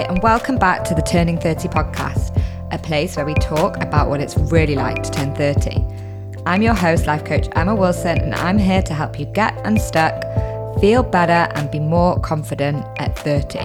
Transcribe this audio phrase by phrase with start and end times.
[0.00, 2.42] Hi, and welcome back to the Turning 30 podcast,
[2.72, 5.84] a place where we talk about what it's really like to turn 30.
[6.46, 10.22] I'm your host, life coach Emma Wilson, and I'm here to help you get unstuck,
[10.80, 13.58] feel better, and be more confident at 30.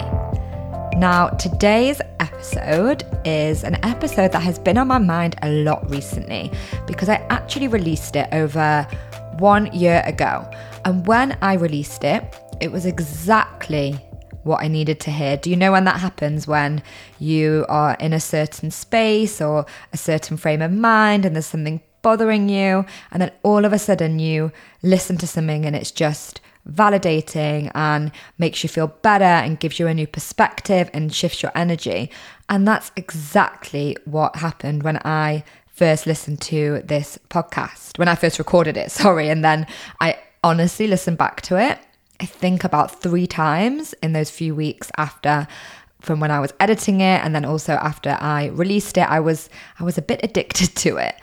[0.98, 6.52] Now, today's episode is an episode that has been on my mind a lot recently
[6.86, 8.86] because I actually released it over
[9.38, 10.46] one year ago.
[10.84, 13.98] And when I released it, it was exactly
[14.46, 15.36] what I needed to hear.
[15.36, 16.46] Do you know when that happens?
[16.46, 16.82] When
[17.18, 21.80] you are in a certain space or a certain frame of mind and there's something
[22.02, 26.40] bothering you, and then all of a sudden you listen to something and it's just
[26.70, 31.52] validating and makes you feel better and gives you a new perspective and shifts your
[31.54, 32.10] energy.
[32.48, 38.38] And that's exactly what happened when I first listened to this podcast, when I first
[38.38, 39.28] recorded it, sorry.
[39.28, 39.66] And then
[40.00, 41.78] I honestly listened back to it
[42.20, 45.46] I think about three times in those few weeks after
[46.00, 49.48] from when I was editing it and then also after I released it I was
[49.80, 51.16] I was a bit addicted to it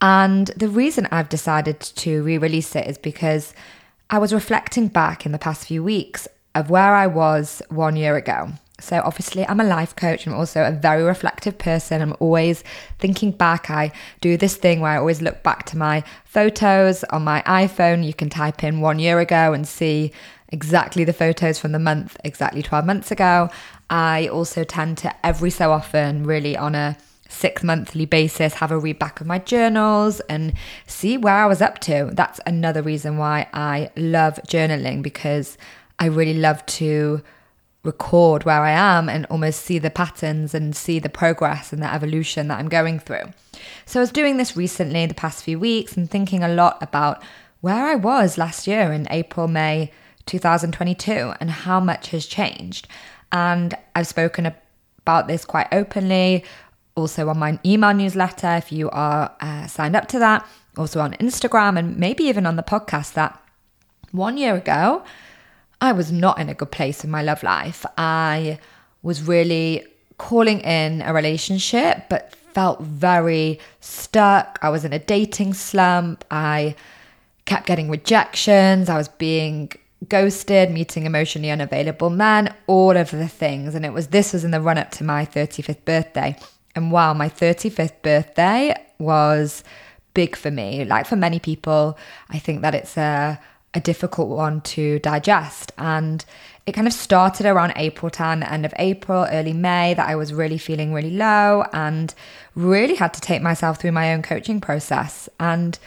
[0.00, 3.54] and the reason I've decided to re-release it is because
[4.08, 8.16] I was reflecting back in the past few weeks of where I was 1 year
[8.16, 10.26] ago so, obviously, I'm a life coach.
[10.26, 12.00] I'm also a very reflective person.
[12.00, 12.64] I'm always
[12.98, 13.70] thinking back.
[13.70, 18.04] I do this thing where I always look back to my photos on my iPhone.
[18.04, 20.12] You can type in one year ago and see
[20.52, 23.50] exactly the photos from the month exactly 12 months ago.
[23.88, 26.96] I also tend to every so often, really on a
[27.28, 30.52] six monthly basis, have a read back of my journals and
[30.86, 32.10] see where I was up to.
[32.12, 35.56] That's another reason why I love journaling because
[35.98, 37.22] I really love to
[37.82, 41.92] record where I am and almost see the patterns and see the progress and the
[41.92, 43.32] evolution that I'm going through.
[43.86, 47.22] So I was doing this recently, the past few weeks, and thinking a lot about
[47.60, 49.92] where I was last year in April, May
[50.30, 52.86] 2022 and how much has changed.
[53.32, 56.44] And I've spoken about this quite openly,
[56.94, 60.46] also on my email newsletter if you are uh, signed up to that,
[60.76, 63.42] also on Instagram, and maybe even on the podcast that
[64.12, 65.02] one year ago,
[65.80, 67.84] I was not in a good place in my love life.
[67.96, 68.58] I
[69.02, 69.84] was really
[70.18, 74.58] calling in a relationship, but felt very stuck.
[74.62, 76.24] I was in a dating slump.
[76.30, 76.74] I
[77.46, 78.88] kept getting rejections.
[78.88, 79.72] I was being
[80.08, 83.74] ghosted, meeting emotionally unavailable men, all of the things.
[83.74, 86.36] And it was this was in the run up to my 35th birthday.
[86.74, 89.64] And wow, my 35th birthday was
[90.14, 90.84] big for me.
[90.84, 91.98] Like for many people,
[92.30, 93.40] I think that it's a
[93.74, 95.72] a difficult one to digest.
[95.78, 96.24] And
[96.66, 100.16] it kind of started around April time, the end of April, early May, that I
[100.16, 102.12] was really feeling really low and
[102.54, 105.28] really had to take myself through my own coaching process.
[105.38, 105.78] And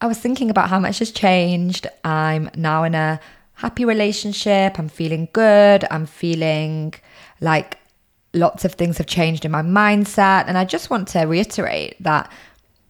[0.00, 1.86] I was thinking about how much has changed.
[2.04, 3.20] I'm now in a
[3.58, 4.78] happy relationship.
[4.78, 5.84] I'm feeling good.
[5.90, 6.94] I'm feeling
[7.40, 7.76] like
[8.32, 10.44] lots of things have changed in my mindset.
[10.46, 12.30] And I just want to reiterate that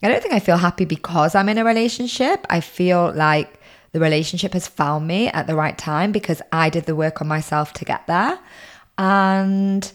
[0.02, 2.46] I don't think I feel happy because I'm in a relationship.
[2.50, 3.58] I feel like
[3.92, 7.28] the relationship has found me at the right time because I did the work on
[7.28, 8.38] myself to get there.
[8.98, 9.90] And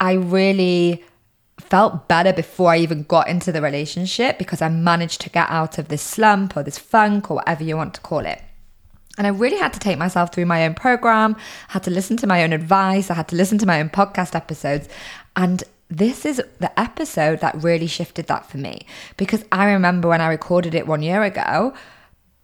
[0.00, 1.04] I really
[1.58, 5.78] felt better before I even got into the relationship because I managed to get out
[5.78, 8.40] of this slump or this funk or whatever you want to call it.
[9.18, 11.36] And I really had to take myself through my own program,
[11.68, 14.34] had to listen to my own advice, I had to listen to my own podcast
[14.34, 14.88] episodes.
[15.36, 18.86] And this is the episode that really shifted that for me
[19.18, 21.74] because I remember when I recorded it one year ago,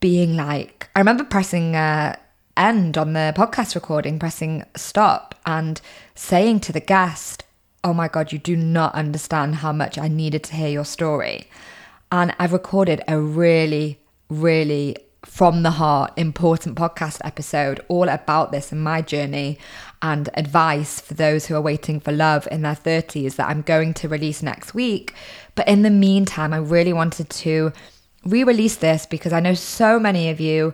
[0.01, 2.17] being like, I remember pressing uh,
[2.57, 5.81] end on the podcast recording, pressing stop, and
[6.15, 7.45] saying to the guest,
[7.85, 11.49] Oh my God, you do not understand how much I needed to hear your story.
[12.11, 18.71] And I've recorded a really, really from the heart important podcast episode all about this
[18.71, 19.59] and my journey
[20.01, 23.95] and advice for those who are waiting for love in their 30s that I'm going
[23.95, 25.15] to release next week.
[25.57, 27.73] But in the meantime, I really wanted to
[28.25, 30.73] re release this because I know so many of you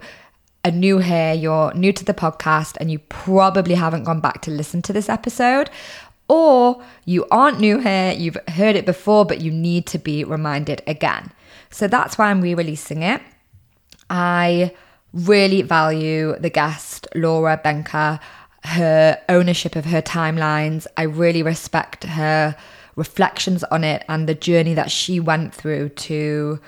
[0.64, 4.50] are new here, you're new to the podcast, and you probably haven't gone back to
[4.50, 5.70] listen to this episode.
[6.28, 10.82] Or you aren't new here, you've heard it before, but you need to be reminded
[10.86, 11.32] again.
[11.70, 13.20] So that's why I'm re releasing it.
[14.14, 14.72] I
[15.12, 18.20] really value the guest, Laura Behnke,
[18.62, 20.86] her ownership of her timelines.
[20.96, 22.56] I really respect her
[22.94, 26.60] reflections on it and the journey that she went through to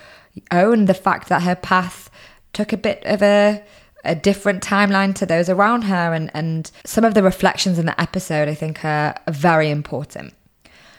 [0.51, 2.11] own the fact that her path
[2.53, 3.63] took a bit of a
[4.05, 8.01] a different timeline to those around her and and some of the reflections in the
[8.01, 10.35] episode I think are, are very important.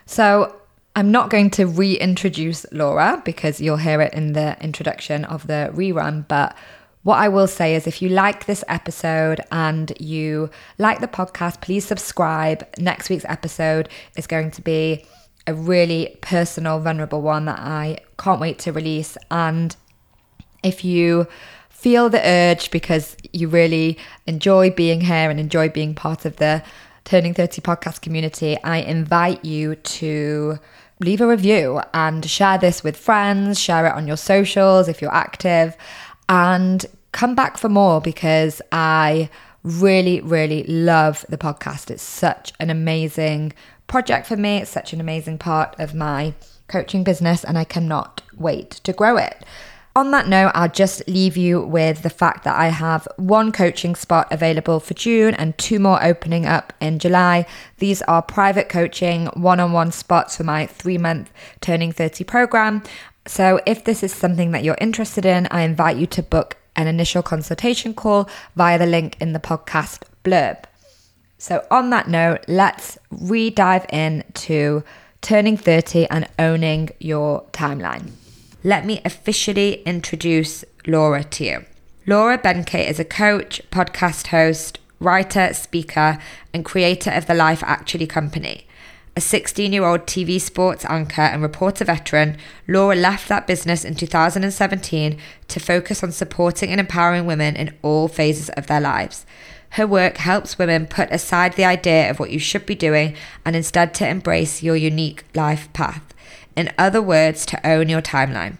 [0.05, 0.55] So
[0.97, 5.69] I'm not going to reintroduce Laura because you'll hear it in the introduction of the
[5.75, 6.57] rerun, but
[7.07, 11.61] What I will say is if you like this episode and you like the podcast,
[11.61, 12.67] please subscribe.
[12.77, 15.05] Next week's episode is going to be
[15.47, 19.17] a really personal, vulnerable one that I can't wait to release.
[19.31, 19.73] And
[20.63, 21.27] if you
[21.69, 26.61] feel the urge because you really enjoy being here and enjoy being part of the
[27.05, 30.59] Turning 30 podcast community, I invite you to
[30.99, 35.13] leave a review and share this with friends, share it on your socials if you're
[35.13, 35.75] active,
[36.29, 39.29] and come back for more because I
[39.63, 41.91] really, really love the podcast.
[41.91, 43.53] It's such an amazing
[43.87, 46.33] project for me, it's such an amazing part of my
[46.67, 49.45] coaching business, and I cannot wait to grow it.
[49.97, 53.95] On that note, I'll just leave you with the fact that I have one coaching
[53.95, 57.47] spot available for June and two more opening up in July.
[57.79, 62.83] These are private coaching, one on one spots for my three month Turning 30 program.
[63.25, 66.85] So, if this is something that you're interested in, I invite you to book an
[66.85, 70.65] initial consultation call via the link in the podcast blurb.
[71.39, 74.83] So, on that note, let's re dive into
[75.21, 78.11] turning 30 and owning your timeline
[78.67, 81.65] let me officially introduce Laura to you.
[82.05, 86.17] Laura Behnke is a coach, podcast host, writer, speaker,
[86.53, 88.67] and creator of the Life Actually Company.
[89.15, 92.35] A 16 year old TV sports anchor and reporter veteran,
[92.67, 95.17] Laura left that business in 2017
[95.47, 99.25] to focus on supporting and empowering women in all phases of their lives.
[99.71, 103.15] Her work helps women put aside the idea of what you should be doing
[103.45, 106.03] and instead to embrace your unique life path.
[106.57, 108.57] In other words, to own your timeline.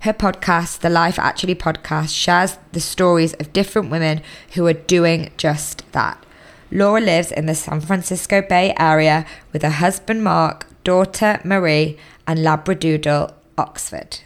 [0.00, 4.22] Her podcast, the Life Actually podcast, shares the stories of different women
[4.54, 6.26] who are doing just that.
[6.72, 11.96] Laura lives in the San Francisco Bay Area with her husband Mark, daughter Marie,
[12.26, 14.18] and Labradoodle Oxford.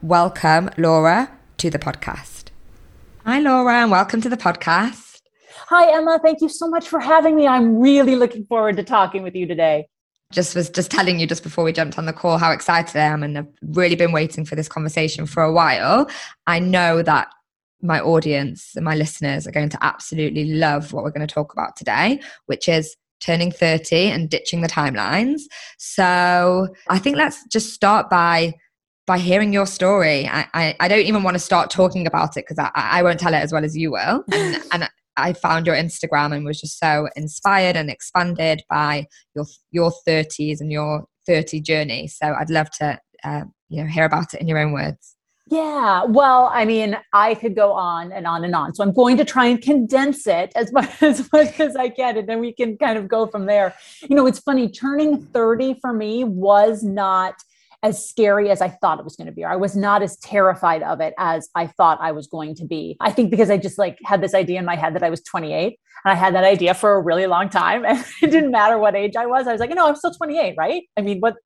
[0.00, 2.44] Welcome, Laura, to the podcast.
[3.26, 5.20] Hi, Laura, and welcome to the podcast.
[5.68, 6.18] Hi, Emma.
[6.22, 7.46] Thank you so much for having me.
[7.46, 9.86] I'm really looking forward to talking with you today
[10.32, 13.04] just was just telling you just before we jumped on the call how excited I
[13.04, 16.08] am and I've really been waiting for this conversation for a while.
[16.46, 17.28] I know that
[17.80, 21.52] my audience and my listeners are going to absolutely love what we're going to talk
[21.52, 25.42] about today, which is turning 30 and ditching the timelines.
[25.78, 28.54] So I think let's just start by
[29.06, 30.28] by hearing your story.
[30.28, 33.18] I, I, I don't even want to start talking about it because I, I won't
[33.18, 34.22] tell it as well as you will.
[34.32, 39.44] And, and I found your Instagram and was just so inspired and expanded by your
[39.70, 42.08] your 30s and your 30 journey.
[42.08, 45.16] So I'd love to uh, you know hear about it in your own words.
[45.50, 48.74] Yeah, well, I mean, I could go on and on and on.
[48.74, 52.18] So I'm going to try and condense it as much as much as I can,
[52.18, 53.74] and then we can kind of go from there.
[54.08, 54.68] You know, it's funny.
[54.68, 57.34] Turning 30 for me was not
[57.82, 59.44] as scary as I thought it was going to be.
[59.44, 62.64] Or I was not as terrified of it as I thought I was going to
[62.64, 62.96] be.
[63.00, 65.22] I think because I just like had this idea in my head that I was
[65.22, 68.78] 28 and I had that idea for a really long time and it didn't matter
[68.78, 69.46] what age I was.
[69.46, 70.82] I was like, you know, I'm still 28, right?
[70.96, 71.36] I mean, what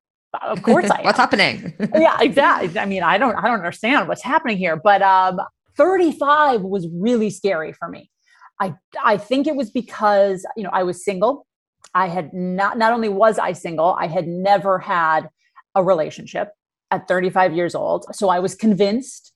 [0.41, 1.75] of course I What's happening?
[1.95, 2.79] yeah, exactly.
[2.79, 5.39] I mean, I don't I don't understand what's happening here, but um
[5.77, 8.11] 35 was really scary for me.
[8.59, 11.47] I I think it was because, you know, I was single.
[11.95, 15.29] I had not not only was I single, I had never had
[15.75, 16.51] a relationship
[16.91, 18.07] at 35 years old.
[18.13, 19.33] So I was convinced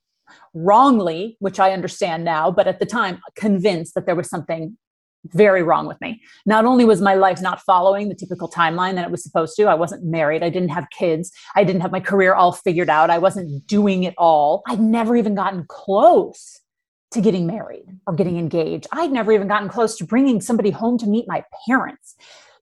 [0.54, 4.76] wrongly, which I understand now, but at the time, convinced that there was something
[5.32, 6.22] very wrong with me.
[6.44, 9.64] Not only was my life not following the typical timeline that it was supposed to,
[9.64, 13.10] I wasn't married, I didn't have kids, I didn't have my career all figured out,
[13.10, 14.62] I wasn't doing it all.
[14.68, 16.60] I'd never even gotten close
[17.12, 18.86] to getting married or getting engaged.
[18.92, 22.16] I'd never even gotten close to bringing somebody home to meet my parents.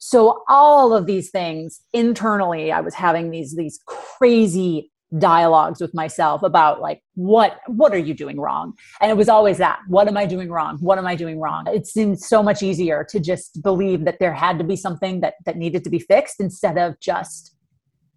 [0.07, 6.43] So all of these things internally, I was having these these crazy dialogues with myself
[6.43, 8.75] about like what what are you doing wrong?
[9.01, 10.77] And it was always that what am i doing wrong?
[10.81, 11.65] What am i doing wrong?
[11.69, 15.37] It seemed so much easier to just believe that there had to be something that
[15.47, 17.57] that needed to be fixed instead of just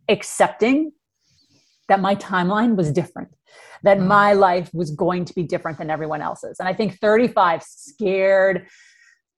[0.10, 0.92] accepting
[1.88, 3.30] that my timeline was different
[3.84, 4.08] that mm.
[4.08, 6.60] my life was going to be different than everyone else's.
[6.60, 8.68] And i think 35 scared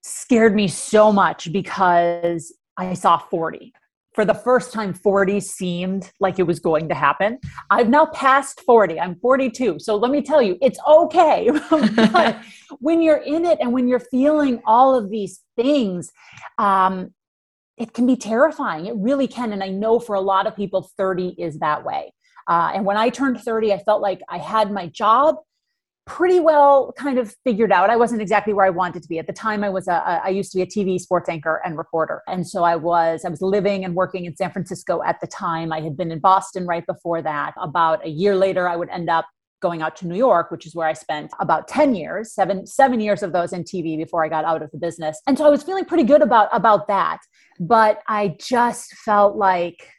[0.09, 3.73] scared me so much because I saw 40.
[4.15, 7.37] For the first time, 40 seemed like it was going to happen.
[7.69, 8.99] I've now passed 40.
[8.99, 9.77] I'm 42.
[9.79, 11.49] So let me tell you, it's okay.
[11.69, 12.41] but
[12.79, 16.11] when you're in it and when you're feeling all of these things,
[16.57, 17.13] um,
[17.77, 18.87] it can be terrifying.
[18.87, 19.53] It really can.
[19.53, 22.13] And I know for a lot of people, 30 is that way.
[22.47, 25.35] Uh, and when I turned 30, I felt like I had my job
[26.09, 27.91] pretty well kind of figured out.
[27.91, 29.63] I wasn't exactly where I wanted to be at the time.
[29.63, 32.45] I was a, a I used to be a TV sports anchor and reporter, and
[32.45, 35.71] so I was I was living and working in San Francisco at the time.
[35.71, 37.53] I had been in Boston right before that.
[37.61, 39.27] About a year later, I would end up
[39.61, 42.99] going out to New York, which is where I spent about 10 years, seven, seven
[43.01, 45.21] years of those in TV before I got out of the business.
[45.27, 47.19] And so I was feeling pretty good about, about that.
[47.59, 49.89] But I just felt like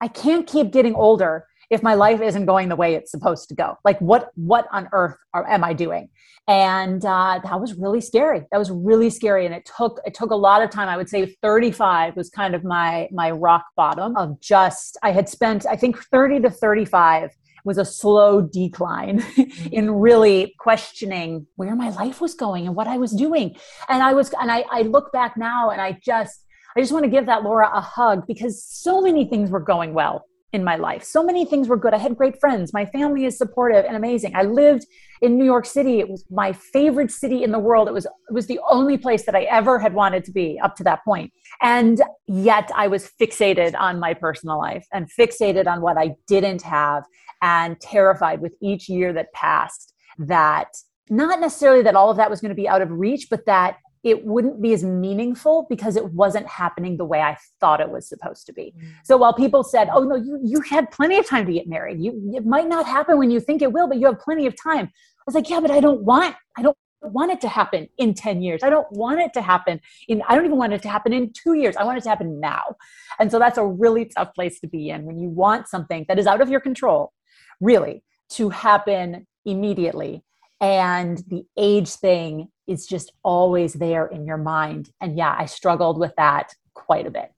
[0.00, 3.54] I can't keep getting older if my life isn't going the way it's supposed to
[3.54, 3.76] go?
[3.84, 6.08] Like what what on earth are, am i doing?
[6.46, 8.42] And uh, that was really scary.
[8.52, 9.46] That was really scary.
[9.46, 10.88] And it took it took a lot of time.
[10.88, 15.28] I would say 35 was kind of my my rock bottom of just i had
[15.28, 17.30] spent i think 30 to 35
[17.64, 19.24] was a slow decline
[19.72, 23.56] in really questioning where my life was going and what I was doing.
[23.88, 26.44] And I was, and I, I look back now and I just,
[26.76, 29.94] I just want to give that Laura a hug because so many things were going
[29.94, 31.02] well in my life.
[31.02, 31.92] So many things were good.
[31.92, 32.72] I had great friends.
[32.72, 34.36] My family is supportive and amazing.
[34.36, 34.86] I lived
[35.20, 35.98] in New York City.
[35.98, 37.88] It was my favorite city in the world.
[37.88, 40.76] It was it was the only place that I ever had wanted to be up
[40.76, 41.32] to that point.
[41.60, 46.62] And yet I was fixated on my personal life and fixated on what I didn't
[46.62, 47.02] have
[47.42, 50.68] and terrified with each year that passed that
[51.10, 53.78] not necessarily that all of that was going to be out of reach, but that
[54.04, 58.06] it wouldn't be as meaningful because it wasn't happening the way I thought it was
[58.06, 58.74] supposed to be.
[58.76, 58.88] Mm.
[59.02, 62.00] So while people said, "Oh no, you you had plenty of time to get married.
[62.00, 64.54] You it might not happen when you think it will, but you have plenty of
[64.62, 67.86] time." I was like, "Yeah, but I don't want I don't want it to happen
[67.98, 68.62] in 10 years.
[68.62, 71.32] I don't want it to happen in I don't even want it to happen in
[71.32, 71.76] 2 years.
[71.76, 72.76] I want it to happen now."
[73.18, 76.18] And so that's a really tough place to be in when you want something that
[76.18, 77.12] is out of your control,
[77.60, 80.24] really, to happen immediately
[80.64, 84.90] and the age thing is just always there in your mind.
[85.00, 87.30] And yeah, I struggled with that quite a bit.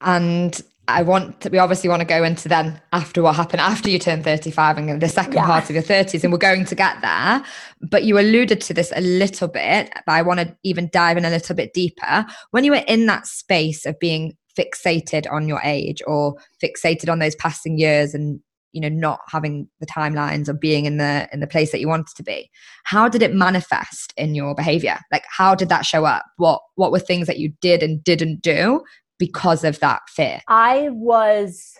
[0.00, 3.88] And I want to, we obviously want to go into then after what happened after
[3.88, 5.46] you turned 35 and the second yeah.
[5.46, 7.44] part of your 30s, and we're going to get there.
[7.80, 11.24] But you alluded to this a little bit, but I want to even dive in
[11.24, 12.26] a little bit deeper.
[12.50, 17.20] When you were in that space of being fixated on your age or fixated on
[17.20, 18.40] those passing years and
[18.72, 21.88] you know not having the timelines of being in the in the place that you
[21.88, 22.50] wanted to be
[22.84, 26.92] how did it manifest in your behavior like how did that show up what what
[26.92, 28.80] were things that you did and didn't do
[29.18, 31.74] because of that fear i was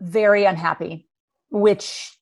[0.00, 1.06] very unhappy
[1.50, 2.16] which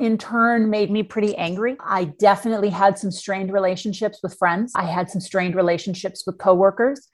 [0.00, 1.76] in turn made me pretty angry.
[1.80, 4.72] I definitely had some strained relationships with friends.
[4.74, 7.08] I had some strained relationships with coworkers.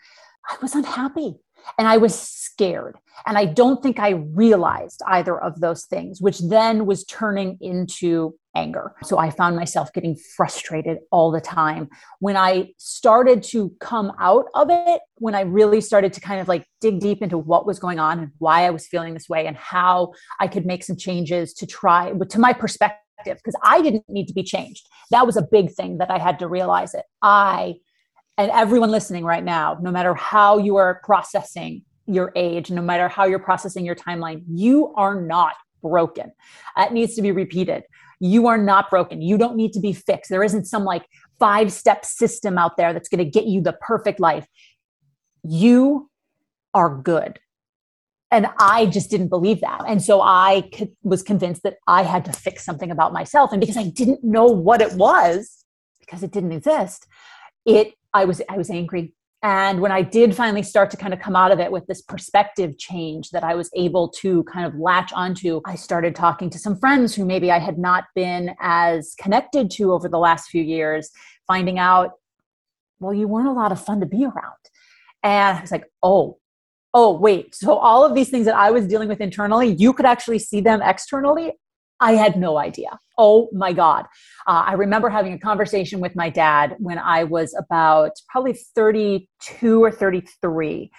[0.49, 1.37] I was unhappy
[1.79, 2.97] and I was scared.
[3.27, 8.35] And I don't think I realized either of those things, which then was turning into
[8.57, 8.95] anger.
[9.05, 11.89] So I found myself getting frustrated all the time.
[12.21, 16.49] When I started to come out of it, when I really started to kind of
[16.49, 19.47] like dig deep into what was going on and why I was feeling this way
[19.47, 24.09] and how I could make some changes to try to my perspective, because I didn't
[24.09, 24.89] need to be changed.
[25.11, 27.05] That was a big thing that I had to realize it.
[27.23, 27.75] I
[28.39, 33.09] and everyone listening right now, no matter how you are processing your age, no matter
[33.09, 36.33] how you're processing your timeline, you are not broken.
[36.77, 37.85] That needs to be repeated.
[38.19, 39.23] You are not broken.
[39.23, 40.31] You don't need to be fixed.
[40.31, 41.07] There isn't some like
[41.39, 44.47] five step system out there that's going to get you the perfect life.
[45.43, 46.11] You
[46.75, 47.39] are good.
[48.31, 49.83] And I just didn't believe that.
[49.89, 50.71] And so I
[51.03, 53.53] was convinced that I had to fix something about myself.
[53.53, 55.65] And because I didn't know what it was,
[55.99, 57.07] because it didn't exist,
[57.67, 59.15] it I was I was angry.
[59.43, 62.03] And when I did finally start to kind of come out of it with this
[62.03, 66.59] perspective change that I was able to kind of latch onto, I started talking to
[66.59, 70.63] some friends who maybe I had not been as connected to over the last few
[70.63, 71.11] years,
[71.47, 72.13] finding out,
[72.99, 74.61] well, you weren't a lot of fun to be around.
[75.23, 76.37] And I was like, oh,
[76.93, 77.55] oh, wait.
[77.55, 80.61] So all of these things that I was dealing with internally, you could actually see
[80.61, 81.53] them externally.
[82.01, 82.99] I had no idea.
[83.19, 84.07] Oh my God.
[84.47, 89.85] Uh, I remember having a conversation with my dad when I was about probably 32
[89.85, 90.91] or 33.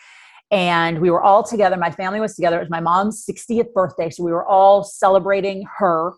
[0.51, 1.77] And we were all together.
[1.77, 2.57] My family was together.
[2.57, 4.09] It was my mom's 60th birthday.
[4.09, 6.13] So we were all celebrating her.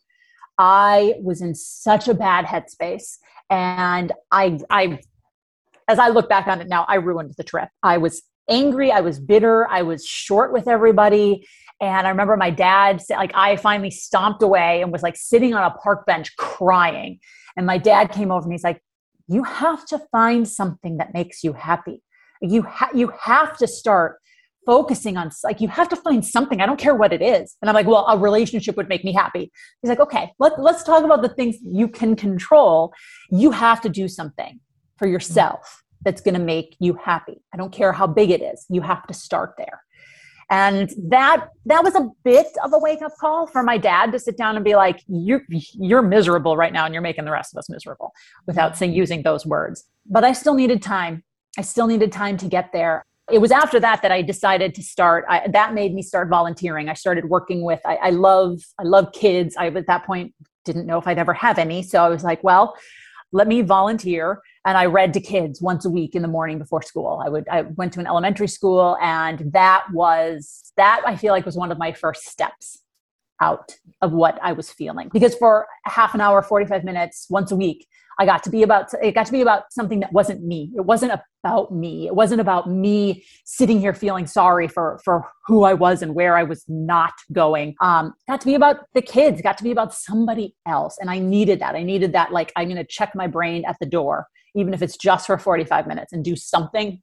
[0.57, 3.17] I was in such a bad headspace.
[3.49, 4.99] And I, I,
[5.87, 7.69] as I look back on it now, I ruined the trip.
[7.83, 8.91] I was angry.
[8.91, 9.67] I was bitter.
[9.69, 11.47] I was short with everybody.
[11.81, 15.63] And I remember my dad like, I finally stomped away and was like sitting on
[15.63, 17.19] a park bench crying.
[17.57, 18.81] And my dad came over and he's like,
[19.27, 22.01] You have to find something that makes you happy.
[22.41, 24.17] You, ha- you have to start
[24.65, 26.62] focusing on, like, you have to find something.
[26.62, 27.57] I don't care what it is.
[27.62, 29.51] And I'm like, Well, a relationship would make me happy.
[29.81, 32.93] He's like, Okay, let, let's talk about the things you can control.
[33.29, 34.59] You have to do something
[34.97, 37.41] for yourself that's going to make you happy.
[37.53, 38.65] I don't care how big it is.
[38.69, 39.83] You have to start there
[40.50, 44.19] and that that was a bit of a wake up call for my dad to
[44.19, 47.53] sit down and be like you're you're miserable right now and you're making the rest
[47.53, 48.12] of us miserable
[48.45, 51.24] without saying using those words but i still needed time
[51.57, 54.83] i still needed time to get there it was after that that I decided to
[54.83, 55.24] start.
[55.29, 56.89] I, that made me start volunteering.
[56.89, 57.79] I started working with.
[57.86, 58.60] I, I love.
[58.77, 59.55] I love kids.
[59.57, 60.33] I at that point
[60.65, 62.75] didn't know if I'd ever have any, so I was like, well,
[63.31, 64.41] let me volunteer.
[64.65, 67.22] And I read to kids once a week in the morning before school.
[67.25, 67.48] I would.
[67.50, 71.01] I went to an elementary school, and that was that.
[71.05, 72.79] I feel like was one of my first steps
[73.41, 77.51] out of what I was feeling because for half an hour, forty five minutes once
[77.51, 77.88] a week,
[78.20, 80.72] I got to be about it got to be about something that wasn't me.
[80.75, 82.08] It wasn't about me.
[82.08, 86.38] It wasn't about me sitting here feeling sorry for for who I was and where
[86.38, 87.75] I was not going.
[87.82, 89.41] Um, got to be about the kids.
[89.41, 91.75] Got to be about somebody else, and I needed that.
[91.75, 92.32] I needed that.
[92.32, 95.38] Like I'm going to check my brain at the door, even if it's just for
[95.38, 97.01] 45 minutes, and do something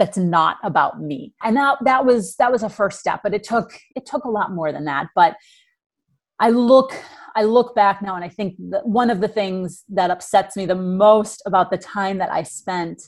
[0.00, 1.34] that's not about me.
[1.44, 4.30] And that that was that was a first step, but it took it took a
[4.30, 5.08] lot more than that.
[5.14, 5.36] But
[6.40, 6.94] I look
[7.36, 10.66] I look back now and I think that one of the things that upsets me
[10.66, 13.02] the most about the time that I spent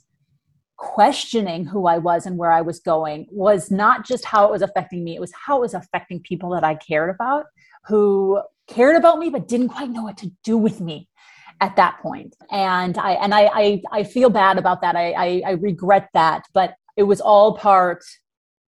[0.76, 4.62] questioning who I was and where I was going was not just how it was
[4.62, 7.46] affecting me, it was how it was affecting people that I cared about
[7.86, 11.08] who cared about me but didn't quite know what to do with me
[11.60, 12.36] at that point.
[12.50, 14.94] And I and I I, I feel bad about that.
[14.94, 18.04] I, I I regret that, but it was all part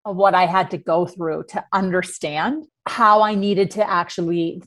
[0.04, 4.62] what I had to go through to understand how I needed to actually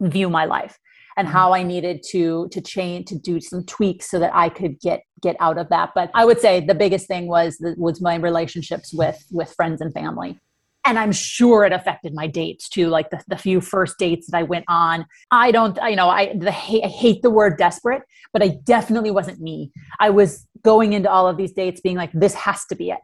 [0.00, 0.78] view my life
[1.16, 1.36] and mm-hmm.
[1.36, 5.02] how I needed to to change to do some tweaks so that I could get
[5.20, 5.90] get out of that.
[5.94, 9.80] But I would say the biggest thing was the, was my relationships with with friends
[9.80, 10.38] and family.
[10.84, 14.36] And I'm sure it affected my dates too, like the, the few first dates that
[14.36, 15.06] I went on.
[15.30, 19.40] I don't, you know, I, the, I hate the word desperate, but I definitely wasn't
[19.40, 19.70] me.
[20.00, 22.98] I was going into all of these dates being like, this has to be it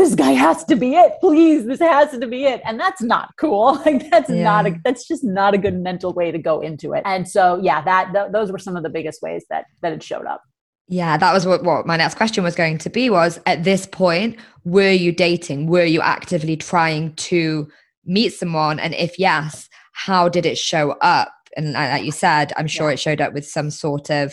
[0.00, 1.12] this guy has to be it.
[1.20, 2.62] Please this has to be it.
[2.64, 3.78] And that's not cool.
[3.90, 4.44] Like that's yeah.
[4.44, 7.02] not a that's just not a good mental way to go into it.
[7.04, 10.02] And so yeah that th- those were some of the biggest ways that that it
[10.02, 10.42] showed up.
[10.88, 13.86] Yeah that was what, what my next question was going to be was at this
[13.86, 15.66] point were you dating?
[15.66, 17.68] Were you actively trying to
[18.04, 18.80] meet someone?
[18.80, 21.32] And if yes how did it show up?
[21.56, 22.94] And like you said i'm sure yeah.
[22.94, 24.32] it showed up with some sort of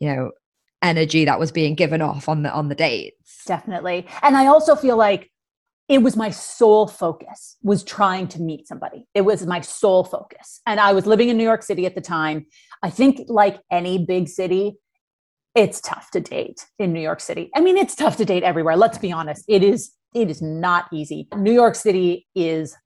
[0.00, 0.30] you know
[0.82, 4.06] energy that was being given off on the on the dates definitely.
[4.22, 5.30] And i also feel like
[5.88, 9.06] it was my sole focus was trying to meet somebody.
[9.12, 10.60] It was my sole focus.
[10.66, 12.46] And i was living in new york city at the time.
[12.82, 14.76] I think like any big city
[15.54, 17.50] it's tough to date in new york city.
[17.54, 18.76] I mean it's tough to date everywhere.
[18.76, 19.44] Let's be honest.
[19.48, 21.28] It is it is not easy.
[21.36, 22.76] New york city is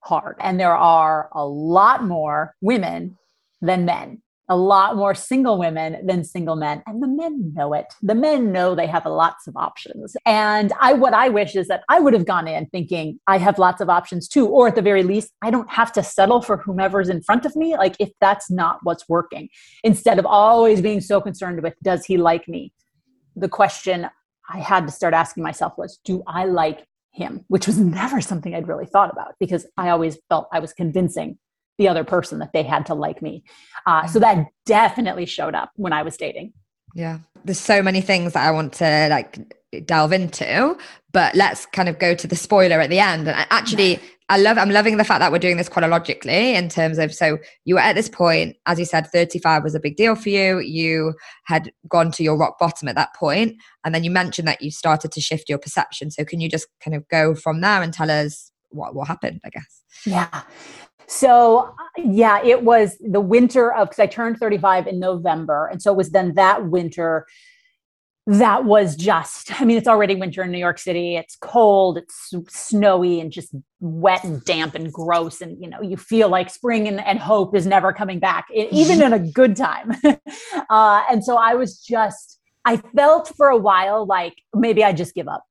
[0.00, 0.36] hard.
[0.40, 3.18] And there are a lot more women
[3.60, 7.86] than men a lot more single women than single men and the men know it.
[8.02, 10.16] The men know they have lots of options.
[10.24, 13.58] And i what i wish is that i would have gone in thinking i have
[13.58, 16.56] lots of options too or at the very least i don't have to settle for
[16.58, 19.48] whomever's in front of me like if that's not what's working
[19.84, 22.72] instead of always being so concerned with does he like me?
[23.34, 24.08] The question
[24.48, 27.44] i had to start asking myself was do i like him?
[27.48, 31.38] Which was never something i'd really thought about because i always felt i was convincing
[31.78, 33.44] the other person that they had to like me.
[33.86, 36.52] Uh, so that definitely showed up when I was dating.
[36.94, 37.18] Yeah.
[37.44, 39.38] There's so many things that I want to like
[39.84, 40.76] delve into,
[41.12, 43.28] but let's kind of go to the spoiler at the end.
[43.28, 46.98] And actually, I love, I'm loving the fact that we're doing this chronologically in terms
[46.98, 50.16] of, so you were at this point, as you said, 35 was a big deal
[50.16, 50.58] for you.
[50.58, 54.62] You had gone to your rock bottom at that point, And then you mentioned that
[54.62, 56.10] you started to shift your perception.
[56.10, 59.40] So can you just kind of go from there and tell us what, what happened,
[59.44, 59.82] I guess?
[60.04, 60.42] Yeah.
[61.08, 65.66] So, yeah, it was the winter of because I turned 35 in November.
[65.66, 67.26] And so it was then that winter
[68.28, 71.14] that was just, I mean, it's already winter in New York City.
[71.14, 75.40] It's cold, it's snowy, and just wet and damp and gross.
[75.40, 79.00] And, you know, you feel like spring and, and hope is never coming back, even
[79.00, 79.92] in a good time.
[80.04, 85.14] uh, and so I was just, I felt for a while like maybe I just
[85.14, 85.44] give up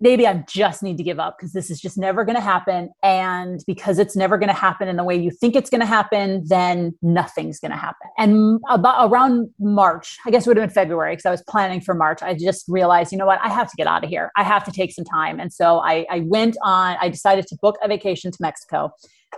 [0.00, 2.90] maybe I just need to give up because this is just never going to happen.
[3.02, 5.86] And because it's never going to happen in the way you think it's going to
[5.86, 8.08] happen, then nothing's going to happen.
[8.16, 11.80] And about around March, I guess it would have been February because I was planning
[11.80, 12.22] for March.
[12.22, 14.30] I just realized, you know what, I have to get out of here.
[14.36, 15.40] I have to take some time.
[15.40, 18.90] And so I, I went on, I decided to book a vacation to Mexico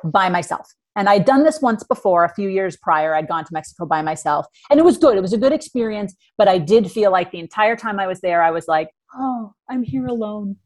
[0.04, 0.66] by myself.
[0.96, 3.14] And I'd done this once before, a few years prior.
[3.14, 5.16] I'd gone to Mexico by myself, and it was good.
[5.16, 8.20] It was a good experience, but I did feel like the entire time I was
[8.20, 10.56] there, I was like, oh, I'm here alone.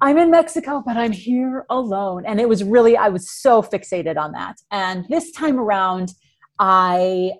[0.00, 2.24] I'm in Mexico, but I'm here alone.
[2.26, 4.56] And it was really, I was so fixated on that.
[4.70, 6.12] And this time around,
[6.58, 7.32] I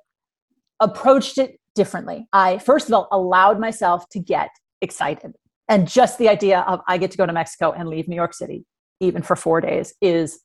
[0.80, 2.26] approached it differently.
[2.32, 4.48] I, first of all, allowed myself to get
[4.80, 5.32] excited.
[5.68, 8.32] And just the idea of I get to go to Mexico and leave New York
[8.32, 8.64] City,
[9.00, 10.40] even for four days, is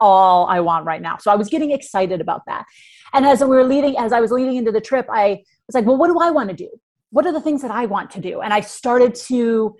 [0.00, 1.16] all I want right now.
[1.16, 2.66] So I was getting excited about that.
[3.14, 5.86] And as we were leading, as I was leading into the trip, I was like,
[5.86, 6.68] well, what do I want to do?
[7.14, 8.40] What are the things that I want to do?
[8.40, 9.76] And I started to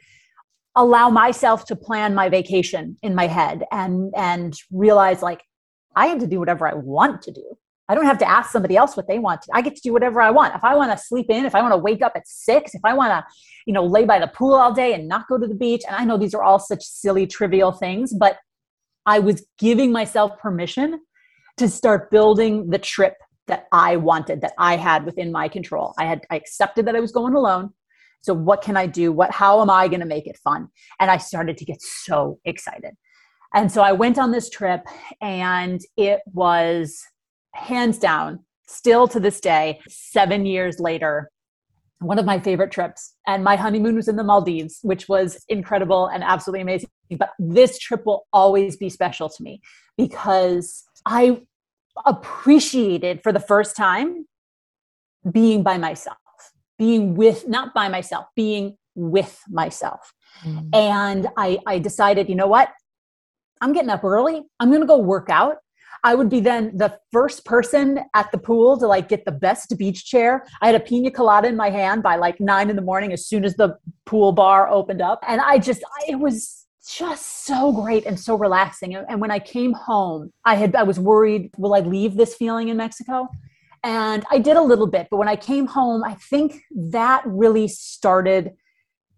[0.77, 5.43] allow myself to plan my vacation in my head and and realize like
[5.97, 7.45] I have to do whatever I want to do.
[7.89, 9.49] I don't have to ask somebody else what they want to.
[9.53, 10.55] I get to do whatever I want.
[10.55, 12.81] If I want to sleep in, if I want to wake up at six, if
[12.85, 13.25] I want to,
[13.67, 15.83] you know, lay by the pool all day and not go to the beach.
[15.87, 18.39] And I know these are all such silly, trivial things, but
[19.07, 21.01] I was giving myself permission
[21.57, 23.15] to start building the trip
[23.47, 25.95] that I wanted, that I had within my control.
[25.99, 27.71] I had I accepted that I was going alone.
[28.23, 29.13] So what can I do?
[29.13, 30.69] What how am I going to make it fun?
[31.01, 32.95] And I started to get so excited.
[33.55, 34.83] And so I went on this trip
[35.21, 37.03] and it was
[37.53, 41.31] hands down still to this day 7 years later
[42.01, 46.07] one of my favorite trips and my honeymoon was in the Maldives which was incredible
[46.07, 49.61] and absolutely amazing but this trip will always be special to me
[49.97, 51.43] because I
[52.05, 54.27] appreciated for the first time
[55.31, 56.19] being by myself,
[56.79, 60.13] being with, not by myself, being with myself.
[60.45, 60.69] Mm-hmm.
[60.73, 62.71] And I, I decided, you know what?
[63.61, 64.43] I'm getting up early.
[64.61, 65.57] I'm going to go work out.
[66.03, 69.75] I would be then the first person at the pool to like get the best
[69.79, 70.45] beach chair.
[70.61, 73.27] I had a pina colada in my hand by like nine in the morning as
[73.27, 75.21] soon as the pool bar opened up.
[75.27, 78.95] And I just, it was just so great and so relaxing.
[78.95, 82.69] And when I came home, I had I was worried, will I leave this feeling
[82.69, 83.29] in Mexico?
[83.83, 87.69] And I did a little bit, but when I came home, I think that really
[87.69, 88.53] started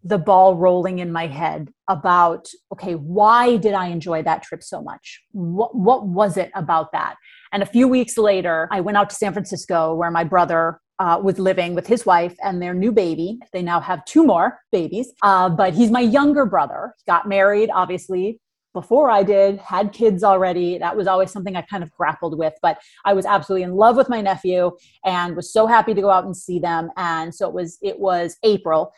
[0.03, 4.81] the ball rolling in my head about okay, why did I enjoy that trip so
[4.81, 5.23] much?
[5.33, 7.17] What what was it about that?
[7.53, 11.21] And a few weeks later, I went out to San Francisco where my brother uh,
[11.23, 13.39] was living with his wife and their new baby.
[13.53, 16.95] They now have two more babies, uh, but he's my younger brother.
[16.99, 18.41] He got married, obviously,
[18.77, 20.77] before I did, had kids already.
[20.77, 23.97] That was always something I kind of grappled with, but I was absolutely in love
[23.97, 24.71] with my nephew
[25.03, 26.91] and was so happy to go out and see them.
[26.99, 28.93] And so it was, it was April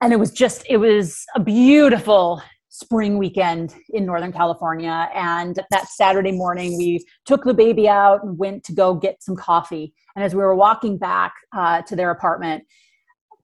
[0.00, 2.42] and it was just, it was a beautiful
[2.76, 5.08] spring weekend in Northern California.
[5.14, 9.34] And that Saturday morning, we took the baby out and went to go get some
[9.34, 9.94] coffee.
[10.14, 12.64] And as we were walking back uh, to their apartment,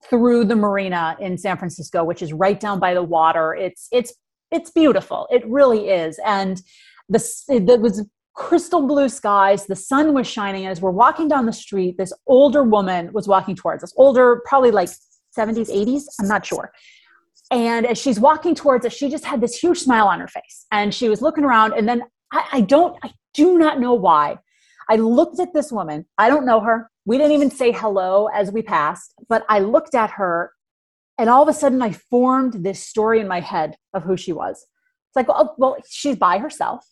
[0.09, 4.13] through the marina in San Francisco, which is right down by the water, it's it's
[4.51, 5.27] it's beautiful.
[5.31, 6.19] It really is.
[6.25, 6.61] And
[7.09, 9.65] the it was crystal blue skies.
[9.65, 10.67] The sun was shining.
[10.67, 13.93] As we're walking down the street, this older woman was walking towards us.
[13.95, 14.89] Older, probably like
[15.37, 16.03] 70s, 80s.
[16.19, 16.71] I'm not sure.
[17.53, 20.65] And as she's walking towards us, she just had this huge smile on her face.
[20.71, 21.73] And she was looking around.
[21.73, 24.39] And then I, I don't, I do not know why.
[24.89, 26.07] I looked at this woman.
[26.17, 26.89] I don't know her.
[27.05, 30.51] We didn't even say hello as we passed, but I looked at her
[31.19, 34.33] and all of a sudden I formed this story in my head of who she
[34.33, 34.57] was.
[34.57, 36.83] It's like, well, well she's by herself.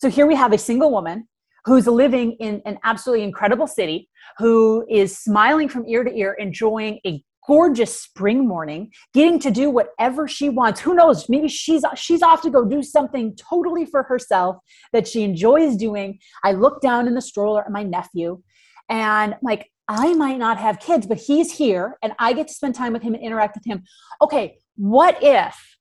[0.00, 1.28] So here we have a single woman
[1.66, 6.98] who's living in an absolutely incredible city, who is smiling from ear to ear, enjoying
[7.06, 10.80] a gorgeous spring morning, getting to do whatever she wants.
[10.80, 11.28] Who knows?
[11.28, 14.56] Maybe she's she's off to go do something totally for herself
[14.92, 16.18] that she enjoys doing.
[16.44, 18.42] I look down in the stroller at my nephew
[18.88, 22.74] and like I might not have kids, but he's here and I get to spend
[22.74, 23.82] time with him and interact with him.
[24.20, 25.71] Okay, what if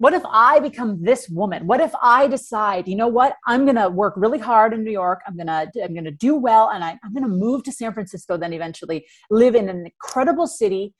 [0.00, 1.66] what if I become this woman?
[1.66, 5.20] What if I decide, you know what, I'm gonna work really hard in New York.
[5.26, 8.38] I'm gonna I'm gonna do well, and I, I'm gonna move to San Francisco.
[8.38, 10.94] Then eventually live in an incredible city,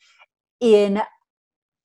[0.60, 1.00] in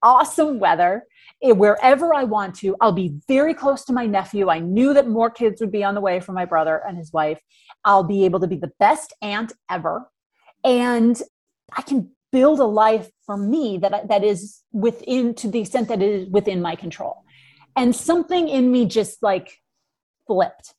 [0.04, 1.04] awesome weather,
[1.42, 2.76] eh, wherever I want to.
[2.82, 4.50] I'll be very close to my nephew.
[4.50, 7.14] I knew that more kids would be on the way for my brother and his
[7.14, 7.40] wife.
[7.86, 10.12] I'll be able to be the best aunt ever,
[10.66, 11.22] and
[11.72, 16.02] I can build a life for me that that is within to the extent that
[16.02, 17.24] it is within my control.
[17.78, 19.62] And something in me just like
[20.28, 20.74] flipped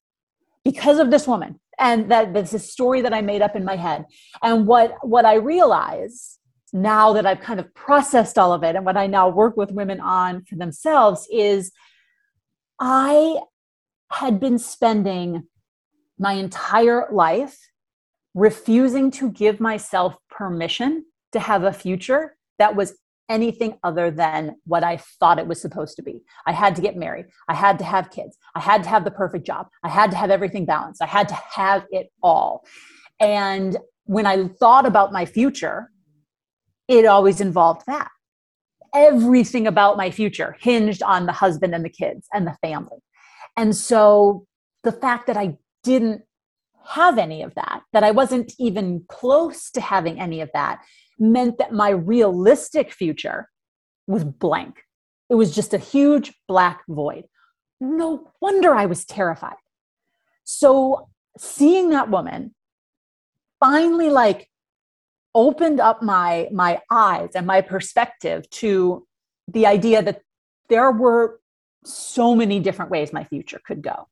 [0.64, 3.76] because of this woman and that that's a story that i made up in my
[3.76, 4.04] head.
[4.42, 6.38] And what what i realize
[6.72, 9.70] now that i've kind of processed all of it and what i now work with
[9.80, 11.70] women on for themselves is
[12.80, 13.38] i
[14.10, 15.44] had been spending
[16.18, 17.56] my entire life
[18.34, 22.96] refusing to give myself permission to have a future that was
[23.28, 26.22] anything other than what I thought it was supposed to be.
[26.46, 27.26] I had to get married.
[27.48, 28.38] I had to have kids.
[28.54, 29.66] I had to have the perfect job.
[29.82, 31.02] I had to have everything balanced.
[31.02, 32.64] I had to have it all.
[33.20, 35.90] And when I thought about my future,
[36.88, 38.10] it always involved that.
[38.94, 42.98] Everything about my future hinged on the husband and the kids and the family.
[43.56, 44.46] And so
[44.84, 46.22] the fact that I didn't
[46.88, 50.80] have any of that, that I wasn't even close to having any of that,
[51.18, 53.48] meant that my realistic future
[54.06, 54.82] was blank.
[55.28, 57.24] It was just a huge black void.
[57.80, 59.56] No wonder I was terrified.
[60.44, 62.54] So seeing that woman
[63.60, 64.48] finally like
[65.34, 69.06] opened up my my eyes and my perspective to
[69.48, 70.22] the idea that
[70.68, 71.40] there were
[71.84, 74.08] so many different ways my future could go.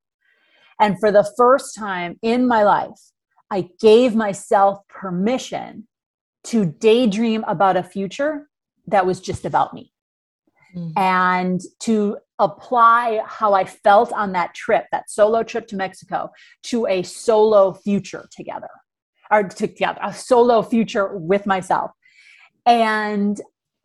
[0.80, 3.00] And for the first time in my life,
[3.50, 5.86] I gave myself permission
[6.44, 8.48] to daydream about a future
[8.86, 9.92] that was just about me.
[10.76, 10.98] Mm-hmm.
[10.98, 16.30] And to apply how I felt on that trip, that solo trip to Mexico,
[16.64, 18.68] to a solo future together,
[19.30, 21.92] or together, a solo future with myself.
[22.66, 23.40] And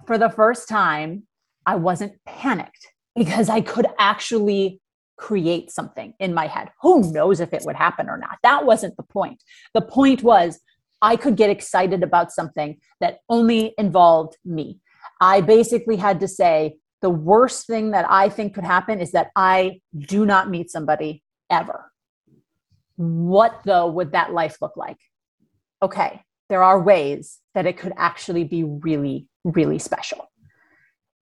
[0.08, 1.24] for the first time,
[1.66, 4.82] I wasn't panicked because I could actually
[5.18, 6.70] create something in my head.
[6.82, 8.38] Who knows if it would happen or not?
[8.42, 9.44] That wasn't the point.
[9.74, 10.60] The point was
[11.02, 14.80] I could get excited about something that only involved me.
[15.22, 19.32] I basically had to say, the worst thing that I think could happen is that
[19.36, 21.92] I do not meet somebody ever.
[22.98, 24.98] What, though, would that life look like?
[25.82, 30.30] Okay, there are ways that it could actually be really, really special.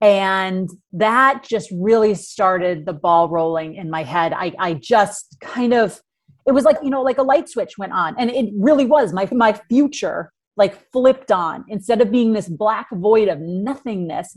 [0.00, 4.32] And that just really started the ball rolling in my head.
[4.32, 6.00] I, I just kind of,
[6.48, 8.16] it was like, you know, like a light switch went on.
[8.18, 11.64] And it really was my, my future like flipped on.
[11.68, 14.34] Instead of being this black void of nothingness,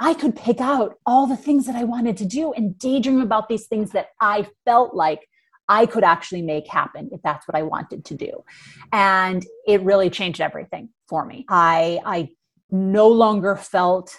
[0.00, 3.48] I could pick out all the things that I wanted to do and daydream about
[3.48, 5.28] these things that I felt like
[5.68, 8.42] I could actually make happen if that's what I wanted to do.
[8.90, 11.44] And it really changed everything for me.
[11.50, 12.30] I I
[12.70, 14.16] no longer felt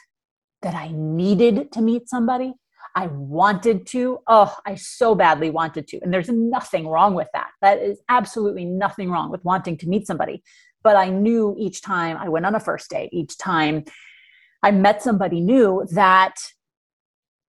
[0.61, 2.53] that I needed to meet somebody.
[2.95, 4.19] I wanted to.
[4.27, 5.99] Oh, I so badly wanted to.
[6.01, 7.49] And there's nothing wrong with that.
[7.61, 10.43] That is absolutely nothing wrong with wanting to meet somebody.
[10.83, 13.85] But I knew each time I went on a first date, each time
[14.63, 16.35] I met somebody new that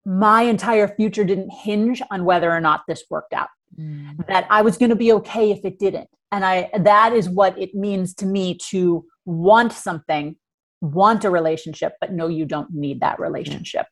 [0.04, 3.48] my entire future didn't hinge on whether or not this worked out.
[3.78, 4.26] Mm.
[4.28, 6.08] That I was going to be okay if it didn't.
[6.32, 10.36] And I that is what it means to me to want something
[10.80, 13.86] want a relationship, but no, you don't need that relationship.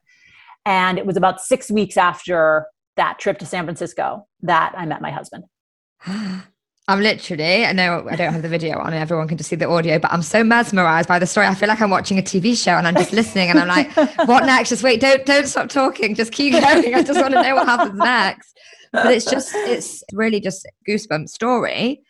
[0.67, 5.03] And it was about six weeks after that trip to San Francisco that I met
[5.03, 5.45] my husband.
[6.87, 9.57] I'm literally, I know I don't have the video on and everyone can just see
[9.57, 11.47] the audio, but I'm so mesmerized by the story.
[11.47, 13.97] I feel like I'm watching a TV show and I'm just listening and I'm like,
[14.29, 14.69] what next?
[14.69, 16.15] Just wait, don't don't stop talking.
[16.15, 16.95] Just keep going.
[16.95, 18.59] I just want to know what happens next.
[18.93, 22.03] But it's just it's really just goosebump story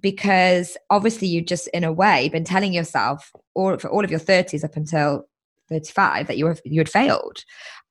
[0.00, 4.20] because obviously you just in a way been telling yourself all for all of your
[4.20, 5.26] 30s up until
[5.68, 7.44] 35 that you were you had failed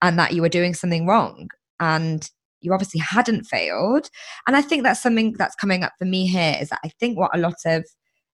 [0.05, 2.29] and that you were doing something wrong and
[2.61, 4.07] you obviously hadn't failed
[4.47, 7.17] and i think that's something that's coming up for me here is that i think
[7.17, 7.83] what a lot of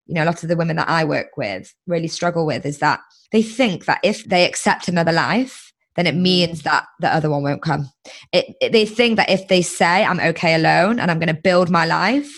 [0.06, 2.78] you know a lot of the women that i work with really struggle with is
[2.78, 3.00] that
[3.32, 6.64] they think that if they accept another life then it means mm.
[6.64, 7.90] that the other one won't come
[8.32, 11.42] it, it, they think that if they say i'm okay alone and i'm going to
[11.42, 12.30] build my life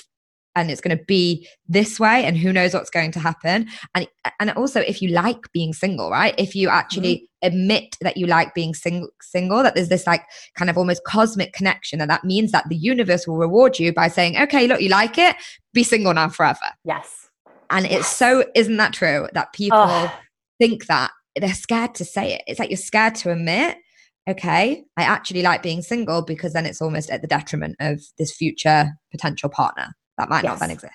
[0.56, 3.66] and it's going to be this way and who knows what's going to happen
[3.96, 4.06] and
[4.38, 7.24] and also if you like being single right if you actually mm-hmm.
[7.44, 10.22] Admit that you like being sing- single that there's this like
[10.56, 14.08] kind of almost cosmic connection and that means that the universe will reward you by
[14.08, 15.36] saying okay look you like it
[15.72, 16.70] be single now forever.
[16.84, 17.28] Yes.
[17.70, 20.10] And it's so isn't that true that people
[20.58, 22.42] think that they're scared to say it?
[22.46, 23.78] It's like you're scared to admit
[24.26, 28.34] okay i actually like being single because then it's almost at the detriment of this
[28.34, 30.52] future potential partner that might yes.
[30.52, 30.94] not then exist.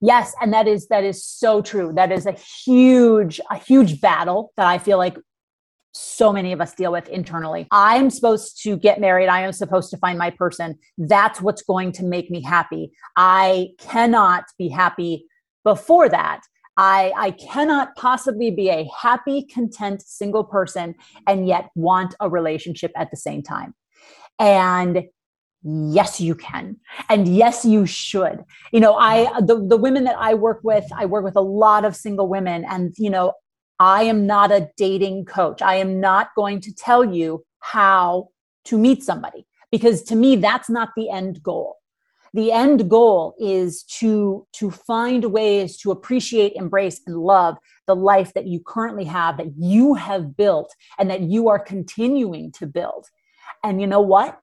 [0.00, 1.92] Yes and that is that is so true.
[1.94, 5.16] That is a huge a huge battle that i feel like
[5.98, 7.66] so many of us deal with internally.
[7.70, 9.28] I'm supposed to get married.
[9.28, 10.78] I am supposed to find my person.
[10.96, 12.92] That's what's going to make me happy.
[13.16, 15.26] I cannot be happy
[15.64, 16.40] before that.
[16.76, 20.94] I, I cannot possibly be a happy, content, single person
[21.26, 23.74] and yet want a relationship at the same time.
[24.38, 25.04] And
[25.64, 26.76] yes you can
[27.08, 31.04] and yes you should you know i the, the women that i work with i
[31.04, 33.32] work with a lot of single women and you know
[33.80, 35.62] i am not a dating coach.
[35.62, 38.28] I am not going to tell you how
[38.64, 41.76] to meet somebody because to me that's not the end goal.
[42.34, 48.34] The end goal is to to find ways to appreciate embrace and love the life
[48.34, 53.06] that you currently have that you have built and that you are continuing to build.
[53.64, 54.40] And you know what?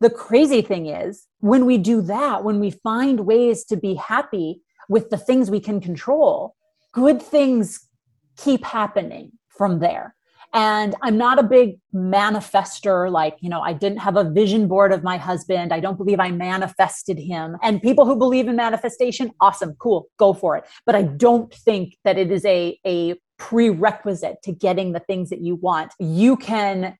[0.00, 4.60] The crazy thing is, when we do that, when we find ways to be happy
[4.88, 6.54] with the things we can control,
[6.92, 7.88] good things
[8.36, 10.14] keep happening from there.
[10.54, 14.92] And I'm not a big manifester, like, you know, I didn't have a vision board
[14.92, 15.72] of my husband.
[15.72, 17.56] I don't believe I manifested him.
[17.62, 20.64] And people who believe in manifestation, awesome, cool, go for it.
[20.84, 25.40] But I don't think that it is a, a prerequisite to getting the things that
[25.40, 25.94] you want.
[25.98, 26.98] You can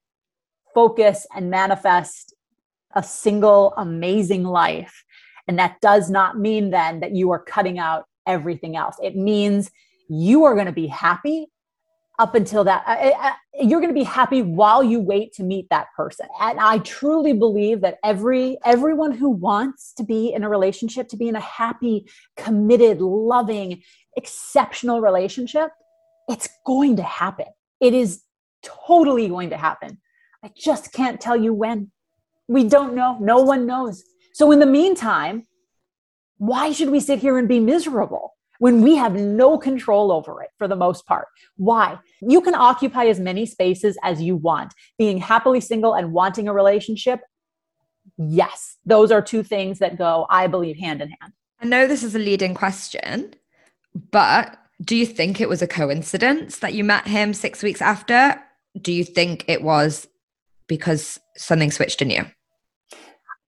[0.74, 2.34] focus and manifest
[2.94, 5.04] a single amazing life.
[5.46, 8.96] And that does not mean then that you are cutting out everything else.
[9.02, 9.70] It means
[10.12, 11.46] you are going to be happy
[12.18, 15.68] up until that I, I, you're going to be happy while you wait to meet
[15.70, 16.26] that person.
[16.40, 21.16] And i truly believe that every everyone who wants to be in a relationship to
[21.16, 23.82] be in a happy committed loving
[24.16, 25.70] exceptional relationship
[26.28, 27.46] it's going to happen.
[27.80, 28.22] It is
[28.62, 29.98] totally going to happen.
[30.44, 31.90] I just can't tell you when.
[32.48, 33.18] We don't know.
[33.20, 34.04] No one knows.
[34.34, 35.46] So in the meantime
[36.38, 40.50] why should we sit here and be miserable when we have no control over it
[40.56, 41.26] for the most part.
[41.56, 41.98] Why?
[42.20, 44.72] You can occupy as many spaces as you want.
[44.98, 47.18] Being happily single and wanting a relationship,
[48.16, 51.32] yes, those are two things that go, I believe, hand in hand.
[51.60, 53.34] I know this is a leading question,
[54.12, 58.40] but do you think it was a coincidence that you met him six weeks after?
[58.80, 60.06] Do you think it was
[60.68, 62.26] because something switched in you?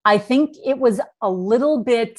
[0.04, 2.18] I think it was a little bit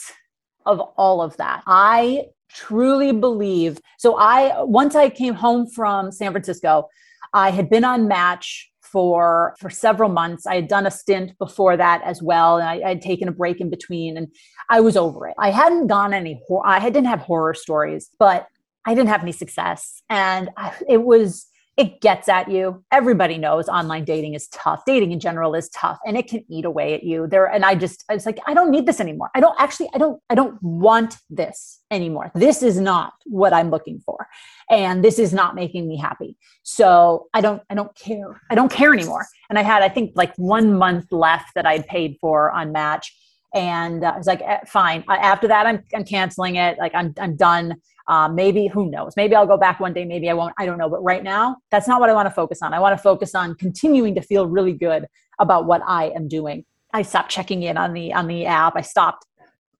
[0.65, 1.61] of all of that.
[1.67, 3.79] I truly believe.
[3.97, 6.89] So I once I came home from San Francisco,
[7.33, 10.47] I had been on Match for for several months.
[10.47, 13.59] I had done a stint before that as well, and I, had taken a break
[13.59, 14.27] in between, and
[14.69, 15.35] I was over it.
[15.37, 16.41] I hadn't gone any.
[16.63, 18.47] I didn't have horror stories, but
[18.85, 22.83] I didn't have any success, and I, it was it gets at you.
[22.91, 24.83] Everybody knows online dating is tough.
[24.85, 27.27] Dating in general is tough and it can eat away at you.
[27.27, 29.29] There and I just I was like I don't need this anymore.
[29.35, 32.31] I don't actually I don't I don't want this anymore.
[32.33, 34.27] This is not what I'm looking for.
[34.69, 36.37] And this is not making me happy.
[36.63, 38.41] So I don't I don't care.
[38.49, 39.25] I don't care anymore.
[39.49, 43.13] And I had I think like 1 month left that I'd paid for on Match
[43.53, 45.03] and uh, I was like eh, fine.
[45.09, 46.77] After that I'm I'm canceling it.
[46.77, 47.75] Like I'm I'm done
[48.07, 49.13] um, maybe, who knows?
[49.17, 50.53] Maybe I'll go back one day, maybe I won't.
[50.57, 50.89] I don't know.
[50.89, 52.73] But right now, that's not what I want to focus on.
[52.73, 55.07] I want to focus on continuing to feel really good
[55.39, 56.65] about what I am doing.
[56.93, 58.75] I stopped checking in on the on the app.
[58.75, 59.25] I stopped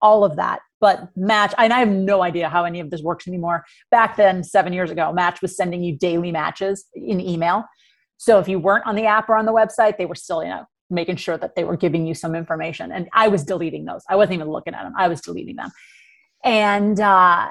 [0.02, 0.60] all of that.
[0.82, 3.66] But Match, and I have no idea how any of this works anymore.
[3.92, 7.66] Back then, seven years ago, Match was sending you daily matches in email.
[8.18, 10.50] So if you weren't on the app or on the website, they were still, you
[10.50, 12.92] know, making sure that they were giving you some information.
[12.92, 14.04] And I was deleting those.
[14.10, 14.94] I wasn't even looking at them.
[14.98, 15.72] I was deleting them.
[16.44, 17.50] And uh,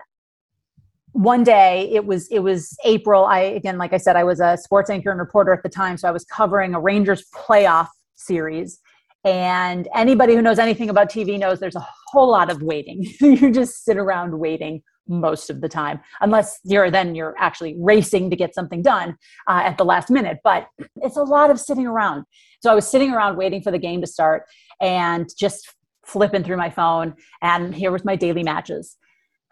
[1.14, 3.24] one day it was it was april.
[3.24, 5.96] I again like i said i was a sports anchor and reporter at the time
[5.96, 8.80] so i was covering a rangers playoff series.
[9.24, 13.06] And anybody who knows anything about tv knows there's a whole lot of waiting.
[13.20, 18.28] You just sit around waiting most of the time unless you're then you're actually racing
[18.30, 19.16] to get something done
[19.48, 20.38] uh, at the last minute.
[20.42, 22.24] But it's a lot of sitting around.
[22.60, 24.44] So i was sitting around waiting for the game to start
[24.80, 25.72] and just
[26.04, 28.96] flipping through my phone and here was my daily matches.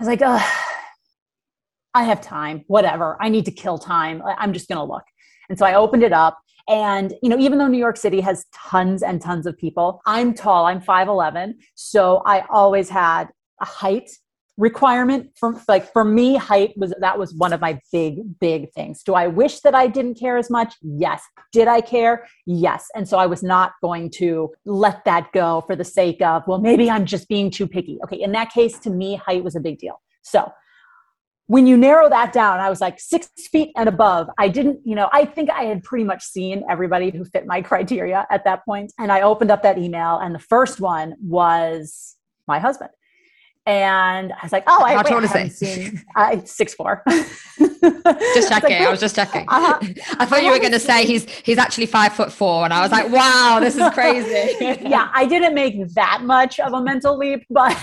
[0.01, 0.82] I was like oh
[1.95, 3.17] I have time, whatever.
[3.21, 4.23] I need to kill time.
[4.39, 5.05] I'm just going to look.
[5.49, 6.39] And so I opened it up.
[6.69, 10.33] And, you know, even though New York City has tons and tons of people, I'm
[10.33, 11.55] tall, I'm 5'11.
[11.75, 13.29] So I always had
[13.61, 14.11] a height
[14.59, 19.03] requirement for like for me height was that was one of my big big things
[19.03, 23.09] do i wish that i didn't care as much yes did i care yes and
[23.09, 26.91] so i was not going to let that go for the sake of well maybe
[26.91, 29.79] i'm just being too picky okay in that case to me height was a big
[29.79, 30.53] deal so
[31.53, 34.31] when you narrow that down, I was like six feet and above.
[34.39, 37.61] I didn't, you know, I think I had pretty much seen everybody who fit my
[37.71, 38.91] criteria at that point.
[38.99, 42.17] And I opened up that email, and the first one was
[42.49, 42.89] my husband.
[43.67, 45.49] And I was like, oh, I, How tall is he?
[45.51, 47.05] Seen, uh, six four.
[47.83, 48.71] just checking.
[48.71, 49.45] Like, I was just checking.
[49.47, 49.79] Uh-huh.
[50.19, 52.73] I thought I you were going to say he's he's actually five foot four, and
[52.73, 54.57] I was like, wow, this is crazy.
[54.89, 57.77] yeah, I didn't make that much of a mental leap, but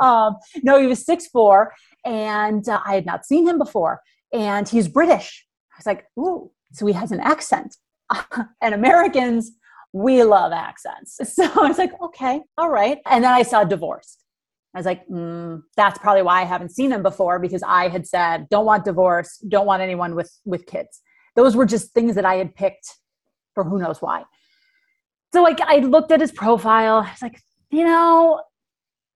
[0.00, 1.72] um, no, he was six four,
[2.06, 4.00] and uh, I had not seen him before.
[4.32, 5.44] And he's British.
[5.74, 7.76] I was like, ooh, so he has an accent.
[8.62, 9.50] and Americans,
[9.92, 11.20] we love accents.
[11.24, 12.98] So I was like, okay, all right.
[13.06, 14.22] And then I saw divorced.
[14.74, 18.06] I was like, mm, that's probably why I haven't seen him before because I had
[18.06, 21.00] said, don't want divorce, don't want anyone with with kids.
[21.34, 22.94] Those were just things that I had picked
[23.54, 24.24] for who knows why.
[25.32, 26.96] So like I looked at his profile.
[27.06, 27.40] I was like,
[27.70, 28.42] you know,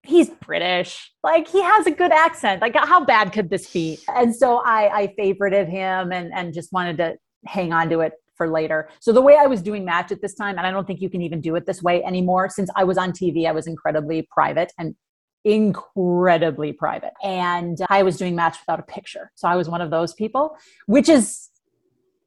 [0.03, 1.11] he's British.
[1.23, 2.61] Like he has a good accent.
[2.61, 3.99] Like how bad could this be?
[4.13, 8.13] And so I, I favorited him and, and just wanted to hang on to it
[8.35, 8.89] for later.
[8.99, 11.09] So the way I was doing match at this time, and I don't think you
[11.09, 12.49] can even do it this way anymore.
[12.49, 14.95] Since I was on TV, I was incredibly private and
[15.43, 17.13] incredibly private.
[17.23, 19.31] And I was doing match without a picture.
[19.35, 20.55] So I was one of those people,
[20.87, 21.50] which is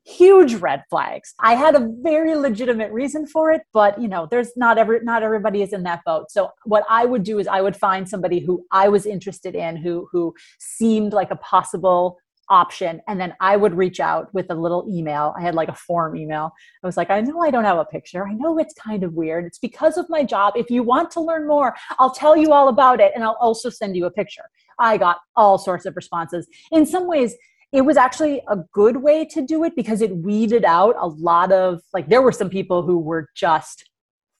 [0.04, 1.34] huge red flags.
[1.40, 5.22] I had a very legitimate reason for it, but you know, there's not every not
[5.22, 6.30] everybody is in that boat.
[6.30, 9.76] So what I would do is I would find somebody who I was interested in,
[9.76, 12.18] who who seemed like a possible
[12.50, 15.34] option and then i would reach out with a little email.
[15.34, 16.52] I had like a form email.
[16.82, 18.26] I was like i know i don't have a picture.
[18.28, 19.46] I know it's kind of weird.
[19.46, 20.52] It's because of my job.
[20.54, 23.70] If you want to learn more i'll tell you all about it and i'll also
[23.70, 24.44] send you a picture.
[24.78, 26.46] I got all sorts of responses.
[26.70, 27.34] In some ways
[27.74, 31.50] it was actually a good way to do it because it weeded out a lot
[31.50, 33.90] of like there were some people who were just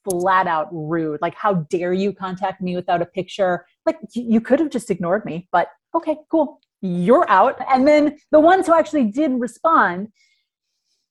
[0.09, 1.21] flat out rude.
[1.21, 3.67] Like how dare you contact me without a picture?
[3.85, 6.61] Like you could have just ignored me but okay cool.
[6.81, 7.59] You're out.
[7.69, 10.09] And then the ones who actually did respond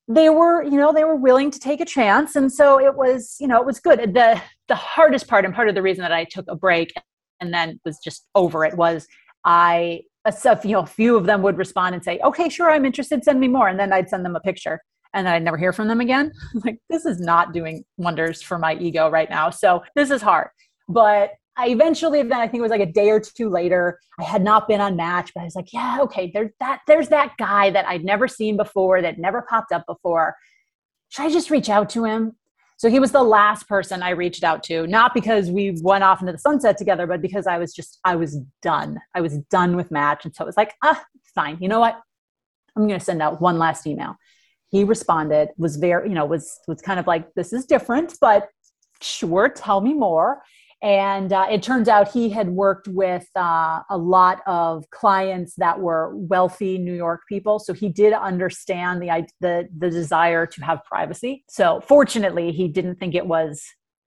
[0.10, 2.36] they were you know they were willing to take a chance.
[2.38, 4.14] And so it was you know it was good.
[4.14, 6.94] The the hardest part and part of the reason that i took a break
[7.42, 9.08] and then was just over it was
[9.46, 13.24] i a, you know, few of them would respond and say, okay, sure, I'm interested,
[13.24, 13.68] send me more.
[13.68, 14.82] And then I'd send them a picture
[15.14, 16.32] and I'd never hear from them again.
[16.66, 19.50] like, this is not doing wonders for my ego right now.
[19.50, 20.50] So this is hard.
[20.88, 24.24] But I eventually then I think it was like a day or two later, I
[24.24, 27.34] had not been on match, but I was like, yeah, okay, there's that there's that
[27.38, 30.36] guy that I'd never seen before, that never popped up before.
[31.10, 32.34] Should I just reach out to him?
[32.84, 36.20] So he was the last person I reached out to, not because we went off
[36.20, 39.00] into the sunset together, but because I was just, I was done.
[39.16, 40.26] I was done with Match.
[40.26, 41.02] And so it was like, ah,
[41.34, 41.58] fine.
[41.62, 41.98] You know what?
[42.76, 44.18] I'm going to send out one last email.
[44.70, 48.50] He responded, was very, you know, was, was kind of like, this is different, but
[49.02, 50.42] sure, tell me more.
[50.84, 55.80] And uh, it turns out he had worked with uh, a lot of clients that
[55.80, 57.58] were wealthy New York people.
[57.58, 61.46] So he did understand the, the, the desire to have privacy.
[61.50, 63.64] So fortunately, he didn't think it was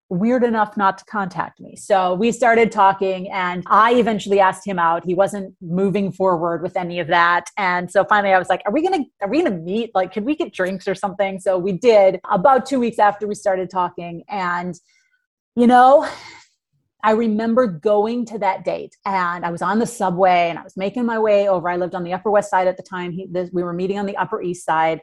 [0.10, 1.76] weird enough not to contact me.
[1.76, 5.04] So we started talking and I eventually asked him out.
[5.06, 7.46] He wasn't moving forward with any of that.
[7.58, 9.92] And so finally I was like, are we going to are we going to meet?
[9.94, 11.40] Like could we get drinks or something?
[11.40, 14.76] So we did about 2 weeks after we started talking and
[15.56, 16.08] you know,
[17.04, 20.76] I remember going to that date and I was on the subway and I was
[20.76, 21.70] making my way over.
[21.70, 23.12] I lived on the Upper West Side at the time.
[23.12, 25.02] He, this, we were meeting on the Upper East Side.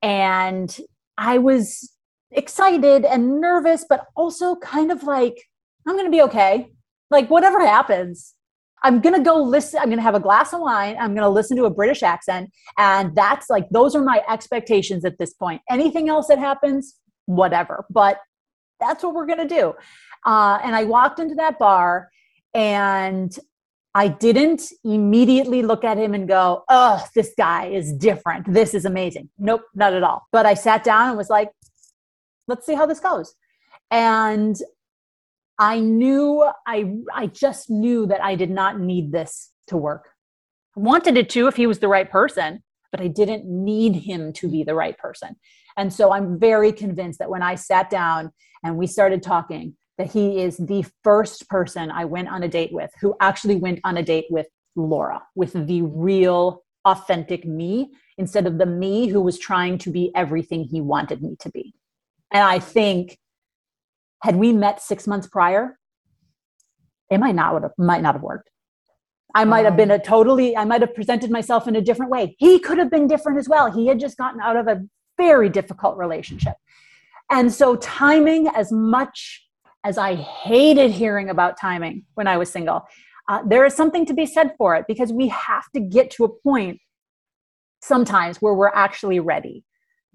[0.00, 0.74] And
[1.18, 1.92] I was
[2.30, 5.36] excited and nervous, but also kind of like,
[5.86, 6.70] I'm going to be okay.
[7.10, 8.34] Like, whatever happens,
[8.82, 9.80] I'm going to go listen.
[9.80, 10.96] I'm going to have a glass of wine.
[10.98, 12.50] I'm going to listen to a British accent.
[12.78, 15.62] And that's like, those are my expectations at this point.
[15.70, 16.94] Anything else that happens,
[17.26, 17.86] whatever.
[17.90, 18.18] But
[18.80, 19.74] that's what we're going to do.
[20.24, 22.08] Uh, and I walked into that bar
[22.54, 23.36] and
[23.94, 28.52] I didn't immediately look at him and go, oh, this guy is different.
[28.52, 29.28] This is amazing.
[29.38, 30.26] Nope, not at all.
[30.32, 31.52] But I sat down and was like,
[32.48, 33.34] let's see how this goes.
[33.90, 34.56] And
[35.58, 40.10] I knew, I, I just knew that I did not need this to work.
[40.76, 44.32] I wanted it to if he was the right person, but I didn't need him
[44.34, 45.36] to be the right person.
[45.76, 48.32] And so I'm very convinced that when I sat down
[48.64, 52.72] and we started talking, that he is the first person I went on a date
[52.72, 58.46] with who actually went on a date with Laura, with the real, authentic me, instead
[58.46, 61.74] of the me who was trying to be everything he wanted me to be.
[62.32, 63.18] And I think,
[64.22, 65.78] had we met six months prior,
[67.10, 68.50] it might not would have might not have worked.
[69.34, 70.00] I might have been a um.
[70.00, 72.34] totally, I might have presented myself in a different way.
[72.38, 73.70] He could have been different as well.
[73.70, 74.82] He had just gotten out of a
[75.16, 76.54] very difficult relationship.
[77.30, 79.43] And so timing as much
[79.84, 82.86] as I hated hearing about timing when I was single,
[83.28, 86.24] uh, there is something to be said for it because we have to get to
[86.24, 86.80] a point
[87.82, 89.64] sometimes where we're actually ready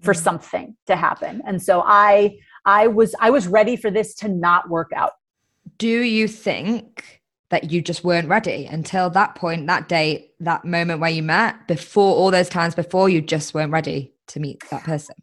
[0.02, 0.22] for mm-hmm.
[0.22, 1.42] something to happen.
[1.46, 5.12] And so I I was I was ready for this to not work out.
[5.78, 11.00] Do you think that you just weren't ready until that point, that date, that moment
[11.00, 14.84] where you met, before all those times before you just weren't ready to meet that
[14.84, 15.16] person?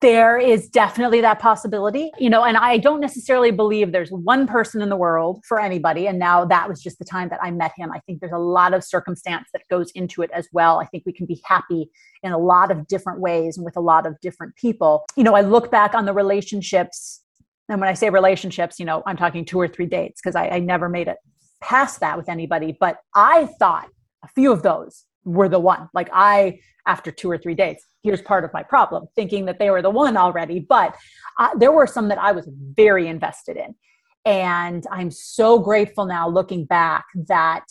[0.00, 4.82] There is definitely that possibility you know and i don't necessarily believe there's one person
[4.82, 6.06] in the world for anybody.
[6.06, 7.90] And now that was just the time that i met him.
[7.92, 10.80] I think there's a lot of circumstance that goes into it as well.
[10.80, 11.90] I think we can be happy
[12.22, 15.04] in a lot of different ways and with a lot of different people.
[15.16, 17.22] You know i look back on the relationships
[17.68, 20.48] and when i say relationships you know i'm talking two or three dates because I,
[20.48, 21.18] I never made it
[21.60, 22.76] past that with anybody.
[22.78, 23.88] But i thought
[24.24, 28.22] a few of those were the one like i after two or three dates here's
[28.22, 30.60] part of my problem, thinking that they were the one already.
[30.60, 30.96] But
[31.38, 33.74] uh, there were some that I was very invested in.
[34.24, 37.64] And I'm so grateful now looking back that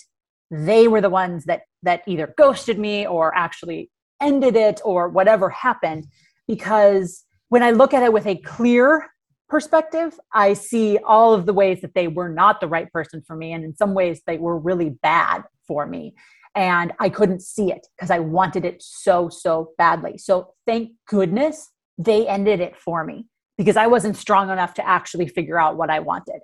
[0.51, 3.89] they were the ones that that either ghosted me or actually
[4.19, 6.05] ended it or whatever happened
[6.47, 9.07] because when I look at it with a clear
[9.47, 13.35] perspective, I see all of the ways that they were not the right person for
[13.35, 13.53] me.
[13.53, 16.15] And in some ways, they were really bad for me
[16.55, 20.17] and I couldn't see it because I wanted it so, so badly.
[20.17, 23.25] So thank goodness they ended it for me
[23.57, 26.41] because I wasn't strong enough to actually figure out what I wanted.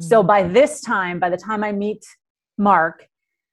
[0.00, 2.04] So by this time, by the time I meet
[2.58, 3.06] Mark,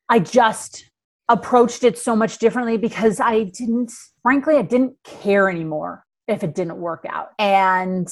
[0.10, 0.90] I just
[1.30, 3.92] approached it so much differently because I didn't,
[4.24, 7.30] frankly, I didn't care anymore if it didn't work out.
[7.38, 8.08] And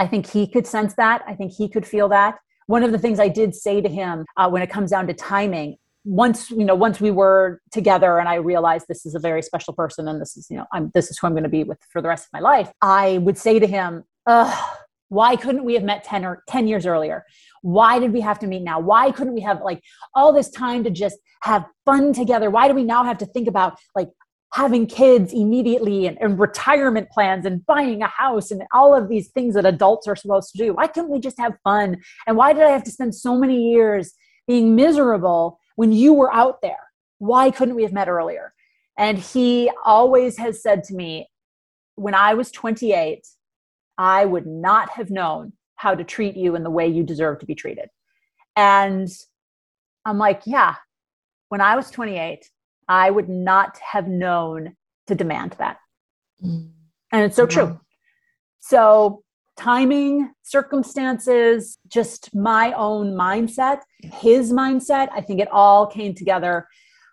[0.00, 1.22] I think he could sense that.
[1.26, 2.38] I think he could feel that.
[2.66, 5.14] One of the things I did say to him uh, when it comes down to
[5.14, 9.42] timing, once you know once we were together and i realized this is a very
[9.42, 11.62] special person and this is you know i'm this is who i'm going to be
[11.62, 14.02] with for the rest of my life i would say to him
[15.08, 17.24] why couldn't we have met 10 or 10 years earlier
[17.60, 19.80] why did we have to meet now why couldn't we have like
[20.14, 23.46] all this time to just have fun together why do we now have to think
[23.46, 24.08] about like
[24.54, 29.28] having kids immediately and, and, retirement plans and buying a house and all of these
[29.28, 30.74] things that adults are supposed to do.
[30.74, 31.96] Why couldn't we just have fun?
[32.26, 34.12] And why did I have to spend so many years
[34.46, 36.90] being miserable when you were out there?
[37.18, 38.52] Why couldn't we have met earlier?
[38.98, 41.28] And he always has said to me,
[41.94, 43.26] when I was 28,
[43.98, 47.46] I would not have known how to treat you in the way you deserve to
[47.46, 47.88] be treated.
[48.56, 49.08] And
[50.04, 50.76] I'm like, yeah,
[51.48, 52.48] when I was 28,
[52.88, 55.78] I would not have known to demand that.
[56.44, 56.70] Mm.
[57.12, 57.78] And it's so true.
[58.60, 59.22] So,
[59.56, 66.66] timing, circumstances, just my own mindset, his mindset, I think it all came together,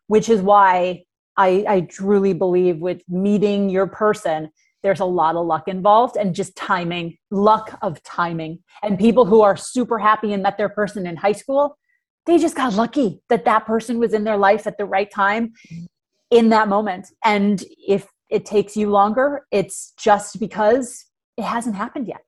[0.08, 1.04] which is why
[1.38, 4.50] I, I truly believe with meeting your person,
[4.84, 8.60] there's a lot of luck involved and just timing, luck of timing.
[8.82, 11.78] And people who are super happy and met their person in high school,
[12.26, 15.54] they just got lucky that that person was in their life at the right time
[15.72, 15.86] mm-hmm.
[16.32, 17.08] in that moment.
[17.24, 21.06] And if it takes you longer, it's just because
[21.38, 22.22] it hasn't happened yet.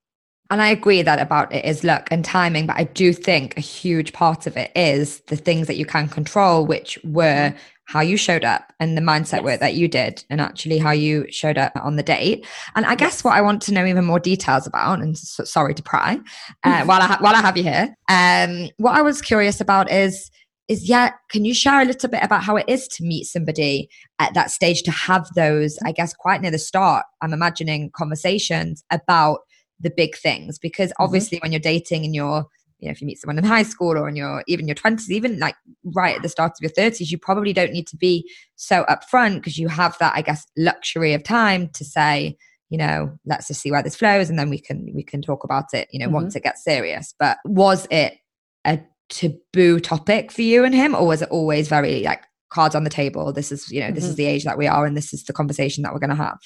[0.51, 3.61] And I agree that about it is luck and timing, but I do think a
[3.61, 7.57] huge part of it is the things that you can control, which were mm-hmm.
[7.85, 9.43] how you showed up and the mindset yes.
[9.43, 12.45] work that you did, and actually how you showed up on the date.
[12.75, 15.73] And I guess what I want to know even more details about, and so, sorry
[15.73, 16.19] to pry,
[16.65, 19.89] uh, while I ha- while I have you here, um, what I was curious about
[19.89, 20.29] is
[20.67, 23.89] is yeah can you share a little bit about how it is to meet somebody
[24.19, 28.83] at that stage to have those i guess quite near the start i'm imagining conversations
[28.91, 29.39] about
[29.81, 31.03] the big things because mm-hmm.
[31.03, 31.45] obviously mm-hmm.
[31.45, 32.45] when you're dating and you're
[32.79, 35.09] you know if you meet someone in high school or in your even your 20s
[35.09, 38.29] even like right at the start of your 30s you probably don't need to be
[38.55, 42.35] so upfront because you have that i guess luxury of time to say
[42.69, 45.43] you know let's just see where this flows and then we can we can talk
[45.43, 46.15] about it you know mm-hmm.
[46.15, 48.17] once it gets serious but was it
[48.65, 48.79] a
[49.09, 52.89] taboo topic for you and him or was it always very like cards on the
[52.89, 53.95] table this is you know mm-hmm.
[53.95, 54.17] this is mm-hmm.
[54.17, 56.39] the age that we are and this is the conversation that we're going to have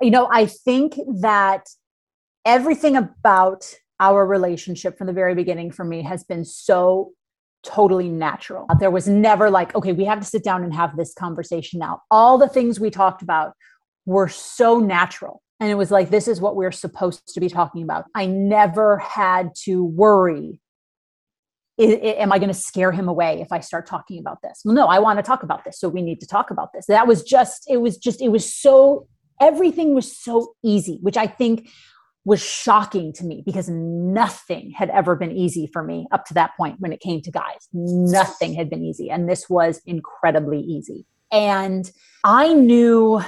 [0.00, 1.66] you know i think that
[2.44, 7.12] everything about our relationship from the very beginning for me has been so
[7.62, 8.66] totally natural.
[8.78, 12.02] There was never like, okay, we have to sit down and have this conversation now.
[12.10, 13.54] All the things we talked about
[14.04, 15.42] were so natural.
[15.60, 18.04] And it was like, this is what we're supposed to be talking about.
[18.14, 20.60] I never had to worry.
[21.78, 24.60] am I going to scare him away if I start talking about this?
[24.64, 25.78] Well, no, I want to talk about this.
[25.78, 26.86] So we need to talk about this.
[26.86, 29.08] That was just, it was just, it was so,
[29.40, 31.68] everything was so easy, which I think
[32.24, 36.56] was shocking to me because nothing had ever been easy for me up to that
[36.56, 37.68] point when it came to guys.
[37.72, 39.10] Nothing had been easy.
[39.10, 41.06] And this was incredibly easy.
[41.30, 41.90] And
[42.24, 43.22] I knew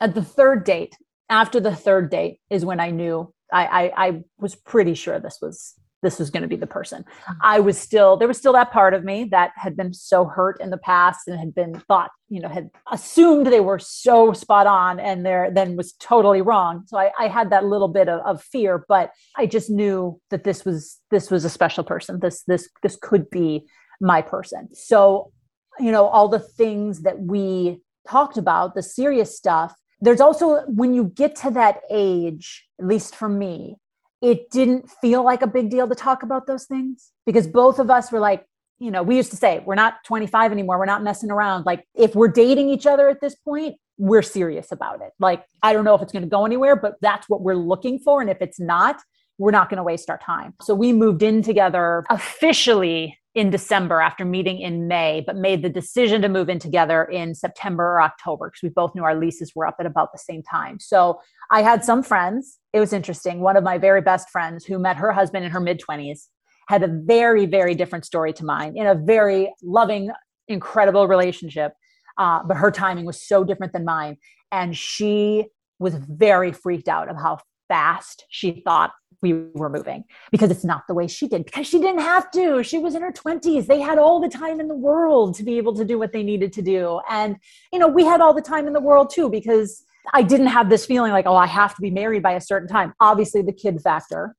[0.00, 0.96] at the third date,
[1.30, 5.38] after the third date is when I knew I, I, I was pretty sure this
[5.40, 7.02] was this was going to be the person.
[7.02, 7.32] Mm-hmm.
[7.42, 10.60] I was still, there was still that part of me that had been so hurt
[10.60, 14.66] in the past and had been thought, you know, had assumed they were so spot
[14.66, 16.84] on and there then was totally wrong.
[16.86, 20.44] So I, I had that little bit of, of fear, but I just knew that
[20.44, 22.20] this was, this was a special person.
[22.20, 23.66] This, this, this could be
[24.00, 24.74] my person.
[24.74, 25.32] So,
[25.78, 30.94] you know, all the things that we talked about, the serious stuff, there's also when
[30.94, 33.76] you get to that age, at least for me,
[34.22, 37.90] it didn't feel like a big deal to talk about those things because both of
[37.90, 38.46] us were like,
[38.78, 40.78] you know, we used to say, we're not 25 anymore.
[40.78, 41.66] We're not messing around.
[41.66, 45.10] Like, if we're dating each other at this point, we're serious about it.
[45.20, 47.98] Like, I don't know if it's going to go anywhere, but that's what we're looking
[47.98, 48.20] for.
[48.20, 49.00] And if it's not,
[49.38, 50.54] we're not going to waste our time.
[50.62, 55.70] So we moved in together officially in December after meeting in May, but made the
[55.70, 59.52] decision to move in together in September or October because we both knew our leases
[59.54, 60.78] were up at about the same time.
[60.78, 61.18] So
[61.50, 62.58] I had some friends.
[62.74, 63.40] It was interesting.
[63.40, 66.28] One of my very best friends who met her husband in her mid 20s
[66.68, 70.10] had a very, very different story to mine in a very loving,
[70.48, 71.72] incredible relationship.
[72.18, 74.18] Uh, but her timing was so different than mine.
[74.50, 75.46] And she
[75.78, 77.38] was very freaked out of how
[77.68, 78.92] fast she thought
[79.22, 82.62] we were moving because it's not the way she did because she didn't have to.
[82.62, 85.56] She was in her 20s they had all the time in the world to be
[85.56, 87.00] able to do what they needed to do.
[87.08, 87.36] And
[87.72, 90.68] you know we had all the time in the world too because i didn't have
[90.68, 92.92] this feeling like oh i have to be married by a certain time.
[93.00, 94.34] Obviously the kid factor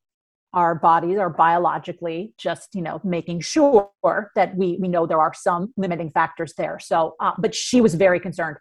[0.53, 3.89] our bodies are biologically just you know making sure
[4.35, 6.77] that we we know there are some limiting factors there.
[6.79, 8.57] So uh, but she was very concerned.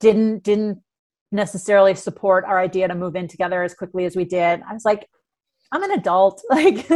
[0.00, 0.82] Didn't didn't
[1.34, 4.84] necessarily support our idea to move in together as quickly as we did i was
[4.84, 5.08] like
[5.74, 6.40] I'm an adult.
[6.50, 6.88] Like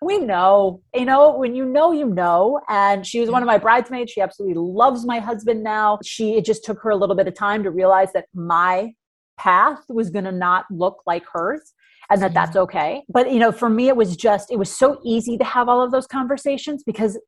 [0.00, 2.60] we know, you know, when you know, you know.
[2.68, 4.10] And she was one of my bridesmaids.
[4.10, 6.00] She absolutely loves my husband now.
[6.02, 8.92] She, it just took her a little bit of time to realize that my
[9.38, 11.74] path was going to not look like hers
[12.10, 12.58] and that that's mm-hmm.
[12.60, 13.02] okay.
[13.08, 15.80] But, you know, for me, it was just, it was so easy to have all
[15.80, 17.18] of those conversations because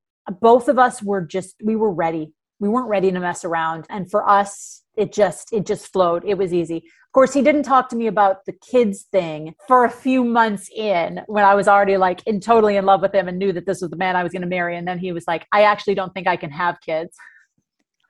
[0.40, 2.32] both of us were just, we were ready.
[2.64, 3.84] We weren't ready to mess around.
[3.90, 6.24] And for us, it just, it just flowed.
[6.24, 6.78] It was easy.
[6.78, 10.70] Of course, he didn't talk to me about the kids thing for a few months
[10.74, 13.66] in when I was already like in totally in love with him and knew that
[13.66, 14.78] this was the man I was going to marry.
[14.78, 17.14] And then he was like, I actually don't think I can have kids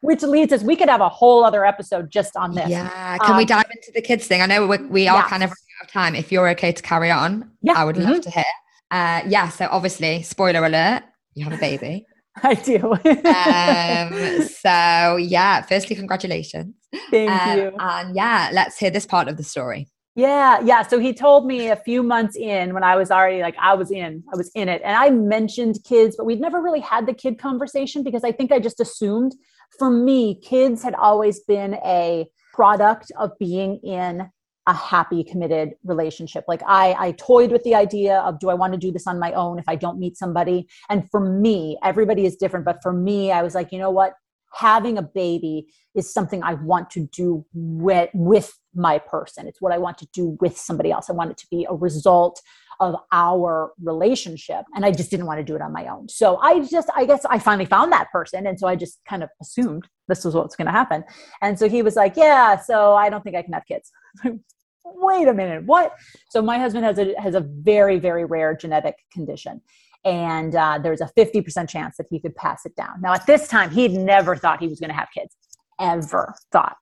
[0.03, 3.31] which leads us we could have a whole other episode just on this yeah can
[3.31, 5.85] um, we dive into the kids thing i know we, we are kind of out
[5.85, 8.11] of time if you're okay to carry on yeah i would mm-hmm.
[8.11, 8.45] love to hear
[8.91, 11.03] uh yeah so obviously spoiler alert
[11.33, 12.07] you have a baby
[12.43, 16.75] i do um so yeah firstly congratulations
[17.11, 20.83] thank um, you and yeah let's hear this part of the story yeah, yeah.
[20.83, 23.91] So he told me a few months in when I was already like, I was
[23.91, 24.81] in, I was in it.
[24.85, 28.53] And I mentioned kids, but we'd never really had the kid conversation because I think
[28.53, 29.35] I just assumed
[29.79, 34.31] for me, kids had always been a product of being in
[34.67, 38.73] a happy committed relationship like i i toyed with the idea of do i want
[38.73, 42.25] to do this on my own if i don't meet somebody and for me everybody
[42.25, 44.15] is different but for me i was like you know what
[44.55, 49.47] having a baby is something I want to do with, with my person.
[49.47, 51.11] It's what I want to do with somebody else.
[51.11, 52.41] I want it to be a result
[52.81, 54.65] of our relationship.
[54.75, 56.09] And I just didn't want to do it on my own.
[56.09, 58.47] So I just, I guess I finally found that person.
[58.47, 61.05] And so I just kind of assumed this was what's going to happen.
[61.41, 63.91] And so he was like, Yeah, so I don't think I can have kids.
[64.85, 65.95] Wait a minute, what?
[66.29, 69.61] So my husband has a has a very, very rare genetic condition
[70.05, 73.01] and uh, there's a 50% chance that he could pass it down.
[73.01, 75.35] Now, at this time, he'd never thought he was going to have kids,
[75.81, 76.77] ever thought,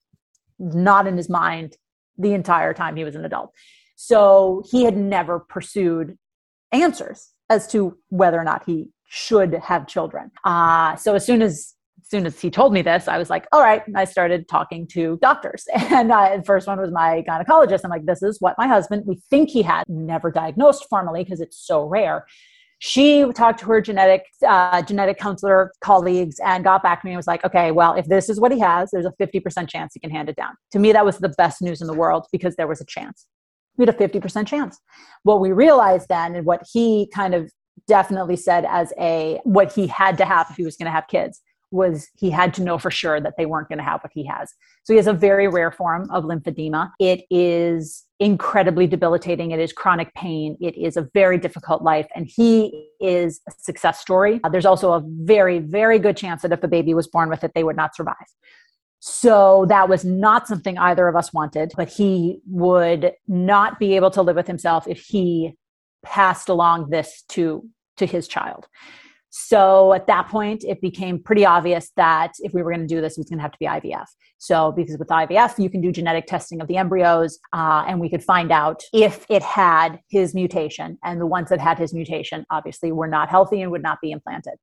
[0.58, 1.76] not in his mind
[2.18, 3.52] the entire time he was an adult.
[3.96, 6.18] So he had never pursued
[6.72, 10.30] answers as to whether or not he should have children.
[10.44, 13.46] Uh, so as soon as as soon as he told me this, I was like,
[13.52, 13.82] all right.
[13.94, 15.66] I started talking to doctors.
[15.92, 17.80] And uh, the first one was my gynecologist.
[17.84, 21.40] I'm like, this is what my husband, we think he had, never diagnosed formally because
[21.40, 22.26] it's so rare
[22.84, 27.16] she talked to her genetic uh, genetic counselor colleagues and got back to me and
[27.16, 30.00] was like okay well if this is what he has there's a 50% chance he
[30.00, 32.56] can hand it down to me that was the best news in the world because
[32.56, 33.28] there was a chance
[33.76, 34.80] we had a 50% chance
[35.22, 37.52] what we realized then and what he kind of
[37.86, 41.06] definitely said as a what he had to have if he was going to have
[41.06, 41.40] kids
[41.72, 44.24] was he had to know for sure that they weren't going to have what he
[44.26, 44.52] has.
[44.84, 46.90] So he has a very rare form of lymphedema.
[47.00, 49.50] It is incredibly debilitating.
[49.50, 50.56] It is chronic pain.
[50.60, 52.06] It is a very difficult life.
[52.14, 54.40] And he is a success story.
[54.44, 57.42] Uh, there's also a very, very good chance that if a baby was born with
[57.42, 58.16] it, they would not survive.
[59.00, 64.10] So that was not something either of us wanted, but he would not be able
[64.12, 65.56] to live with himself if he
[66.04, 68.66] passed along this to to his child.
[69.34, 73.00] So at that point, it became pretty obvious that if we were going to do
[73.00, 74.04] this, it was going to have to be IVF.
[74.36, 78.10] So, because with IVF, you can do genetic testing of the embryos uh, and we
[78.10, 80.98] could find out if it had his mutation.
[81.02, 84.10] And the ones that had his mutation obviously were not healthy and would not be
[84.10, 84.54] implanted.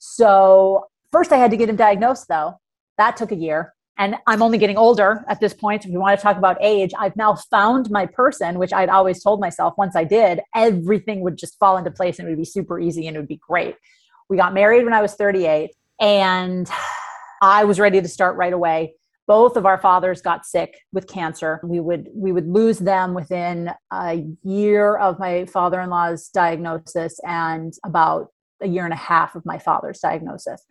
[0.00, 2.54] So, first, I had to get him diagnosed, though.
[2.96, 3.72] That took a year.
[3.98, 5.84] And I'm only getting older at this point.
[5.84, 9.22] If you want to talk about age, I've now found my person, which I'd always
[9.22, 12.44] told myself once I did, everything would just fall into place and it would be
[12.44, 13.76] super easy and it would be great.
[14.28, 15.70] We got married when I was 38,
[16.00, 16.68] and
[17.42, 18.94] I was ready to start right away.
[19.26, 21.60] Both of our fathers got sick with cancer.
[21.62, 28.28] We would we would lose them within a year of my father-in-law's diagnosis and about
[28.62, 30.64] a year and a half of my father's diagnosis.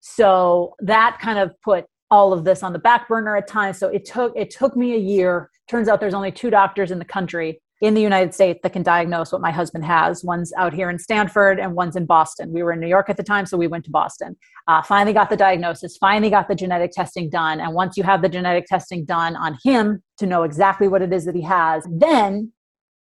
[0.00, 3.78] So that kind of put all of this on the back burner at times.
[3.78, 5.50] So it took it took me a year.
[5.68, 8.82] Turns out there's only two doctors in the country in the United States that can
[8.82, 10.24] diagnose what my husband has.
[10.24, 12.50] One's out here in Stanford and one's in Boston.
[12.50, 14.36] We were in New York at the time, so we went to Boston.
[14.66, 17.60] Uh, finally got the diagnosis, finally got the genetic testing done.
[17.60, 21.12] And once you have the genetic testing done on him to know exactly what it
[21.12, 22.52] is that he has, then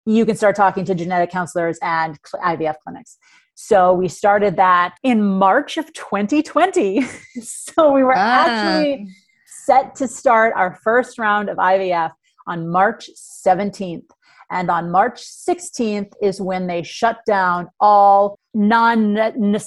[0.07, 3.19] you can start talking to genetic counselors and IVF clinics.
[3.55, 7.03] So we started that in March of 2020.
[7.43, 8.47] so we were ah.
[8.47, 9.09] actually
[9.47, 12.13] set to start our first round of IVF
[12.47, 14.09] on March 17th.
[14.51, 19.15] And on March 16th is when they shut down all non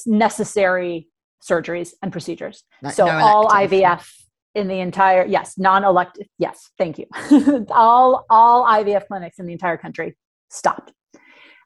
[0.05, 1.07] necessary
[1.41, 2.63] surgeries and procedures.
[2.81, 4.09] Not, so no all IVF
[4.55, 7.05] in the entire yes, non-elective yes, thank you.
[7.71, 10.15] all all IVF clinics in the entire country
[10.49, 10.91] stopped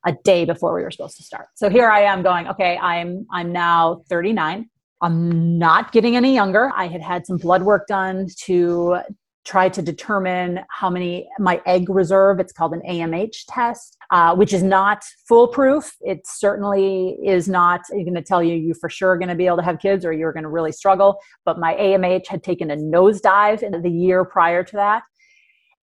[0.06, 1.48] a day before we were supposed to start.
[1.56, 4.70] So here I am going, okay, I'm I'm now 39.
[5.02, 6.72] I'm not getting any younger.
[6.76, 9.00] I had had some blood work done to
[9.48, 12.40] try to determine how many my egg reserve.
[12.40, 15.96] It's called an AMH test, uh, which is not foolproof.
[16.02, 19.58] It certainly is not going to tell you you for sure going to be able
[19.58, 21.18] to have kids or you're going to really struggle.
[21.46, 25.04] But my AMH had taken a nosedive in the year prior to that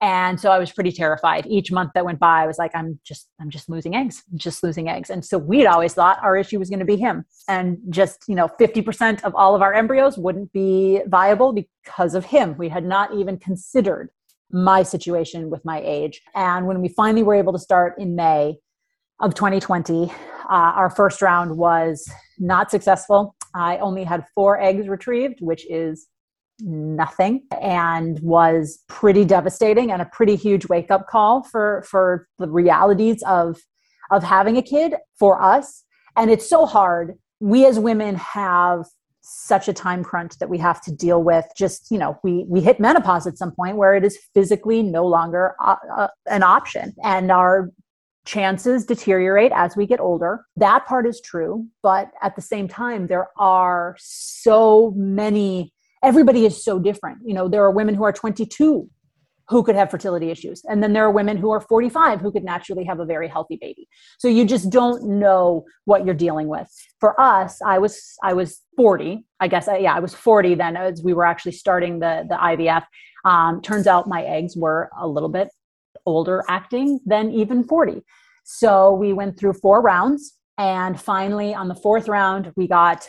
[0.04, 1.46] and so i was pretty terrified.
[1.46, 4.62] Each month that went by i was like i'm just i'm just losing eggs just
[4.62, 5.08] losing eggs.
[5.10, 7.24] And so we'd always thought our issue was going to be him.
[7.48, 12.26] And just you know 50% of all of our embryos wouldn't be viable because of
[12.26, 12.56] him.
[12.58, 14.10] We had not even considered
[14.50, 16.20] my situation with my age.
[16.34, 18.56] And when we finally were able to start in may
[19.20, 20.12] of 2020
[20.50, 22.06] uh, our first round was
[22.38, 23.34] not successful.
[23.54, 26.08] I only had four eggs retrieved which is
[26.60, 32.48] nothing and was pretty devastating and a pretty huge wake up call for for the
[32.48, 33.58] realities of
[34.10, 35.84] of having a kid for us.
[36.16, 37.14] And it's so hard.
[37.40, 38.84] We as women have
[39.22, 41.46] such a time crunch that we have to deal with.
[41.56, 45.06] Just you know we we hit menopause at some point where it is physically no
[45.06, 45.56] longer
[46.26, 46.94] an option.
[47.02, 47.70] And our
[48.24, 50.44] chances deteriorate as we get older.
[50.56, 51.66] That part is true.
[51.82, 55.72] But at the same time there are so many
[56.04, 57.18] everybody is so different.
[57.24, 58.88] You know, there are women who are 22
[59.48, 60.62] who could have fertility issues.
[60.64, 63.58] And then there are women who are 45 who could naturally have a very healthy
[63.60, 63.86] baby.
[64.18, 66.68] So you just don't know what you're dealing with.
[66.98, 69.24] For us, I was I was 40.
[69.40, 72.36] I guess I, yeah, I was 40 then as we were actually starting the the
[72.36, 72.84] IVF.
[73.24, 75.48] Um, turns out my eggs were a little bit
[76.06, 78.02] older acting than even 40.
[78.44, 83.08] So we went through four rounds and finally on the fourth round we got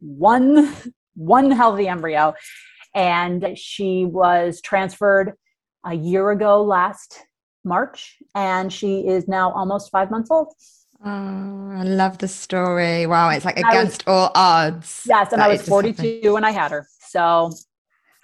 [0.00, 0.74] one
[1.16, 2.34] one healthy embryo.
[2.94, 5.34] And she was transferred
[5.84, 7.24] a year ago last
[7.64, 10.48] March, and she is now almost five months old.
[11.04, 13.06] Oh, I love the story.
[13.06, 15.02] Wow, it's like against was, all odds.
[15.06, 16.86] Yes, and I was 42 when I had her.
[17.00, 17.52] So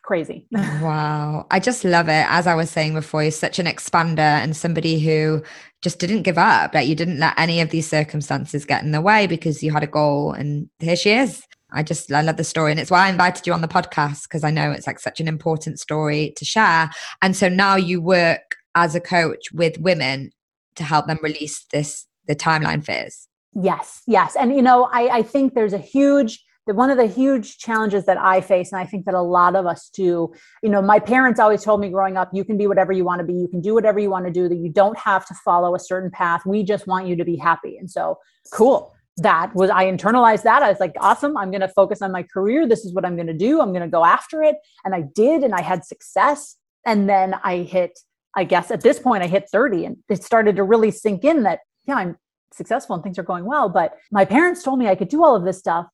[0.03, 0.47] crazy.
[0.53, 1.47] wow.
[1.51, 2.27] I just love it.
[2.29, 5.43] As I was saying before, you're such an expander and somebody who
[5.81, 6.75] just didn't give up.
[6.75, 9.83] Like you didn't let any of these circumstances get in the way because you had
[9.83, 11.43] a goal and here she is.
[11.73, 14.25] I just I love the story, and it's why I invited you on the podcast
[14.25, 16.91] because I know it's like such an important story to share.
[17.21, 20.31] And so now you work as a coach with women
[20.77, 23.29] to help them release this the timeline fears.
[23.55, 27.07] Yes, yes, and you know I I think there's a huge the, one of the
[27.07, 30.69] huge challenges that I face, and I think that a lot of us do, you
[30.69, 33.27] know, my parents always told me growing up, you can be whatever you want to
[33.27, 35.75] be, you can do whatever you want to do, that you don't have to follow
[35.75, 36.47] a certain path.
[36.47, 37.77] We just want you to be happy.
[37.77, 38.19] And so,
[38.53, 40.63] cool that was I internalized that.
[40.63, 42.67] I was like, awesome, I'm going to focus on my career.
[42.67, 43.61] This is what I'm going to do.
[43.61, 44.57] I'm going to go after it.
[44.85, 46.57] And I did, and I had success.
[46.87, 47.99] And then I hit,
[48.35, 51.43] I guess at this point, I hit 30, and it started to really sink in
[51.43, 52.17] that, yeah, I'm
[52.53, 53.69] successful and things are going well.
[53.69, 55.87] But my parents told me I could do all of this stuff.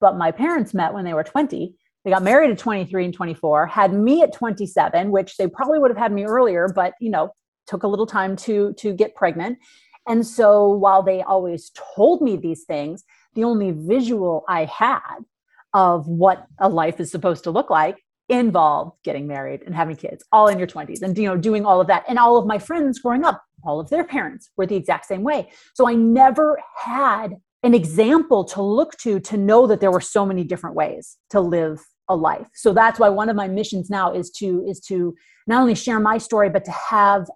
[0.00, 1.74] But my parents met when they were 20.
[2.04, 5.90] They got married at 23 and 24, had me at 27, which they probably would
[5.90, 7.32] have had me earlier, but you know,
[7.66, 9.58] took a little time to to get pregnant
[10.06, 13.04] and so while they always told me these things,
[13.34, 15.18] the only visual I had
[15.74, 17.98] of what a life is supposed to look like
[18.28, 21.80] involved getting married and having kids all in your 20s and you know doing all
[21.80, 22.04] of that.
[22.08, 25.22] And all of my friends growing up all of their parents were the exact same
[25.22, 25.50] way.
[25.74, 30.24] So i never had an example to look to to know that there were so
[30.24, 32.48] many different ways to live a life.
[32.54, 35.14] So that's why one of my missions now is to is to
[35.46, 37.28] not only share my story but to have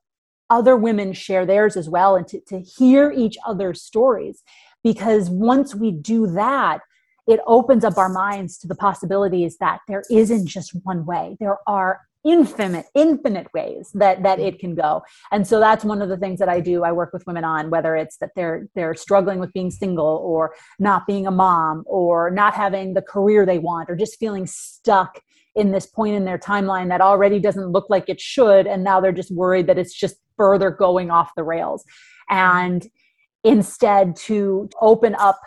[0.51, 4.43] other women share theirs as well and to, to hear each other's stories.
[4.83, 6.81] Because once we do that,
[7.27, 11.37] it opens up our minds to the possibilities that there isn't just one way.
[11.39, 16.11] There are infinite infinite ways that that it can go and so that's one of
[16.11, 18.95] the things that i do i work with women on whether it's that they're they're
[18.95, 23.59] struggling with being single or not being a mom or not having the career they
[23.59, 25.23] want or just feeling stuck
[25.57, 29.01] in this point in their timeline that already doesn't look like it should and now
[29.01, 31.85] they're just worried that it's just further going off the rails
[32.31, 32.89] and
[33.45, 35.39] instead to open up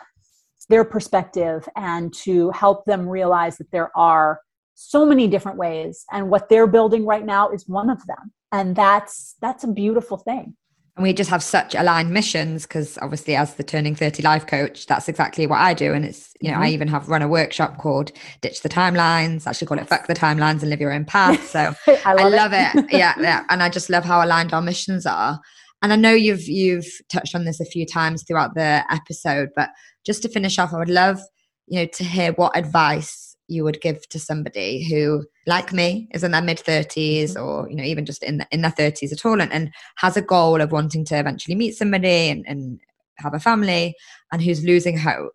[0.69, 4.39] their perspective and to help them realize that there are
[4.75, 8.31] so many different ways and what they're building right now is one of them.
[8.51, 10.55] And that's that's a beautiful thing
[10.95, 14.85] and we just have such aligned missions because obviously as the turning 30 life coach
[14.85, 15.93] that's exactly what i do.
[15.93, 16.63] And it's you know mm-hmm.
[16.63, 19.47] i even have run a workshop called ditch the timelines.
[19.47, 21.47] I actually call it fuck the timelines and live your own path.
[21.49, 21.73] So
[22.05, 22.85] i love, I love it, it.
[22.91, 23.43] yeah yeah.
[23.49, 25.39] And i just love how aligned our missions are.
[25.81, 29.69] And i know you've you've touched on this a few times throughout the episode but
[30.05, 31.19] just to finish off i would love
[31.67, 33.22] you know to hear what advice
[33.53, 37.43] you would give to somebody who like me is in their mid 30s mm-hmm.
[37.43, 40.17] or you know even just in the, in their 30s at all and, and has
[40.17, 42.79] a goal of wanting to eventually meet somebody and, and
[43.17, 43.95] have a family
[44.31, 45.33] and who's losing hope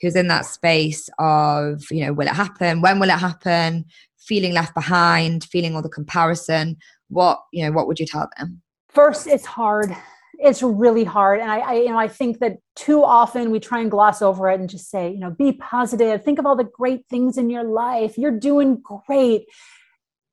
[0.00, 3.84] who's in that space of you know will it happen when will it happen
[4.26, 6.76] feeling left behind, feeling all the comparison,
[7.08, 8.60] what, you know, what would you tell them?
[8.88, 9.96] First, it's hard.
[10.38, 11.40] It's really hard.
[11.40, 14.50] And I, I, you know, I think that too often we try and gloss over
[14.50, 16.24] it and just say, you know, be positive.
[16.24, 18.18] Think of all the great things in your life.
[18.18, 19.46] You're doing great.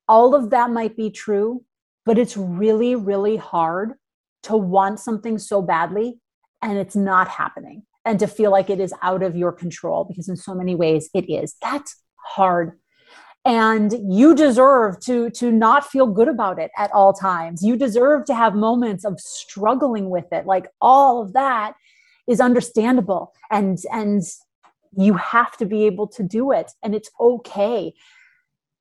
[0.08, 1.64] All of that might be true,
[2.06, 3.94] but it's really, really hard
[4.44, 6.20] to want something so badly
[6.62, 10.28] and it's not happening and to feel like it is out of your control because
[10.28, 12.80] in so many ways it is that's hard
[13.46, 17.64] and you deserve to to not feel good about it at all times.
[17.64, 20.46] You deserve to have moments of struggling with it.
[20.46, 21.74] Like all of that
[22.28, 23.34] is understandable.
[23.52, 24.22] And and
[24.96, 26.72] you have to be able to do it.
[26.84, 27.94] And it's okay.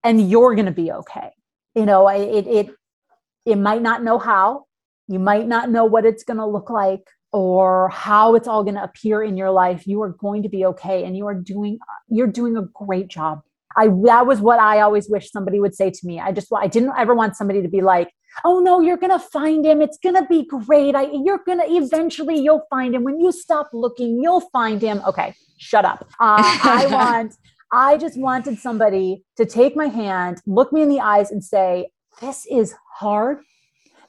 [0.04, 1.30] And you're going to be okay.
[1.74, 2.70] You know it it
[3.44, 4.66] it might not know how.
[5.08, 7.02] You might not know what it's going to look like
[7.32, 9.86] or how it's all going to appear in your life.
[9.86, 11.04] You are going to be okay.
[11.04, 13.42] And you are doing you're doing a great job
[13.76, 16.20] i that was what i always wish somebody would say to me.
[16.20, 18.10] I just i didn't ever want somebody to be like
[18.44, 19.82] oh no you're going to find him.
[19.82, 20.94] It's going to be great.
[20.94, 23.04] I, you're going to eventually you'll find him.
[23.04, 25.02] When you stop looking you'll find him.
[25.06, 26.06] Okay shut up.
[26.20, 27.34] Uh, i want
[27.72, 31.88] i just wanted somebody to take my hand look me in the eyes and say
[32.20, 33.38] this is hard.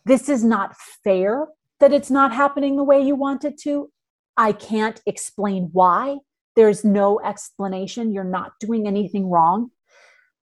[0.06, 1.48] This is not fair
[1.80, 3.90] that it's not happening the way you want it to.
[4.38, 6.18] I can't explain why.
[6.56, 8.14] There's no explanation.
[8.14, 9.72] You're not doing anything wrong,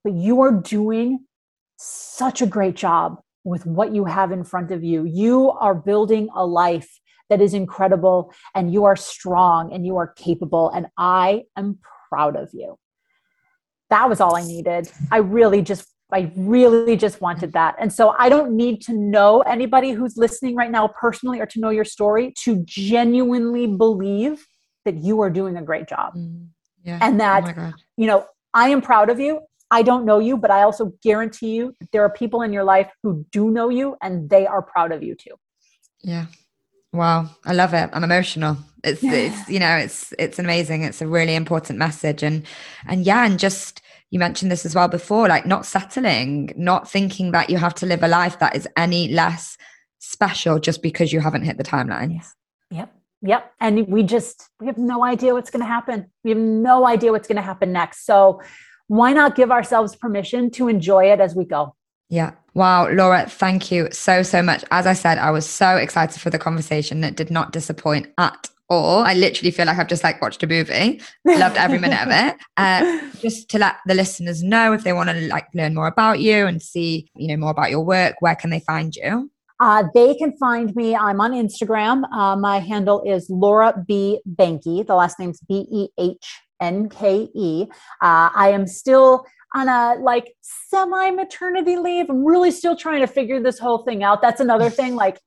[0.04, 1.26] but you are doing
[1.78, 5.04] such a great job with what you have in front of you.
[5.06, 7.00] You are building a life
[7.30, 10.70] that is incredible and you are strong and you are capable.
[10.70, 12.78] And I am proud of you.
[13.90, 14.92] That was all I needed.
[15.12, 17.76] I really just I really just wanted that.
[17.80, 21.60] And so I don't need to know anybody who's listening right now personally or to
[21.62, 24.46] know your story to genuinely believe
[24.86, 26.16] that you are doing a great job.
[26.16, 26.48] Mm,
[26.84, 27.00] yeah.
[27.02, 29.42] And that, oh you know, I am proud of you.
[29.70, 32.92] I don't know you, but I also guarantee you there are people in your life
[33.04, 35.36] who do know you and they are proud of you too.
[36.02, 36.26] Yeah.
[36.92, 37.30] Wow.
[37.46, 37.90] I love it.
[37.94, 38.58] I'm emotional.
[38.84, 40.84] It's, it's, you know, it's, it's amazing.
[40.84, 42.22] It's a really important message.
[42.22, 42.46] And,
[42.86, 47.32] and yeah, and just, you mentioned this as well before like not settling not thinking
[47.32, 49.58] that you have to live a life that is any less
[50.00, 52.34] special just because you haven't hit the timelines
[52.70, 56.40] yep yep and we just we have no idea what's going to happen we have
[56.40, 58.42] no idea what's going to happen next so
[58.88, 61.76] why not give ourselves permission to enjoy it as we go
[62.12, 62.32] yeah.
[62.54, 64.66] Wow, Laura, thank you so, so much.
[64.70, 67.06] As I said, I was so excited for the conversation.
[67.06, 69.04] It did not disappoint at all.
[69.04, 71.02] I literally feel like I've just like watched a movie.
[71.26, 72.36] Loved every minute of it.
[72.58, 76.20] Uh, just to let the listeners know if they want to like learn more about
[76.20, 79.32] you and see, you know, more about your work, where can they find you?
[79.62, 80.96] Uh, they can find me.
[80.96, 82.12] I'm on Instagram.
[82.12, 84.20] Uh, my handle is Laura B.
[84.28, 84.88] Behnke.
[84.88, 87.68] The last name's B E H N K E.
[88.02, 92.10] Uh, I am still on a like semi maternity leave.
[92.10, 94.20] I'm really still trying to figure this whole thing out.
[94.22, 94.96] That's another thing.
[94.96, 95.20] Like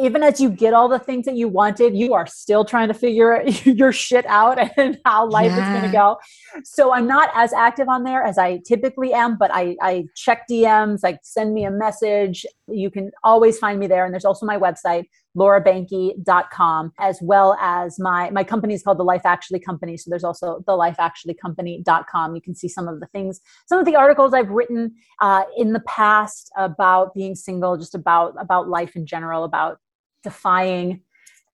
[0.00, 2.94] even as you get all the things that you wanted, you are still trying to
[2.94, 5.74] figure your shit out and how life yeah.
[5.74, 6.16] is going to go.
[6.64, 10.46] So I'm not as active on there as I typically am, but I, I check
[10.50, 12.44] DMs, like send me a message.
[12.68, 14.04] You can always find me there.
[14.04, 15.04] And there's also my website,
[15.36, 19.96] laurabehnke.com, as well as my, my company is called the Life Actually Company.
[19.96, 22.34] So there's also the lifeactuallycompany.com.
[22.34, 25.72] You can see some of the things, some of the articles I've written uh, in
[25.72, 29.78] the past about being single, just about, about life in general, about
[30.22, 31.02] defying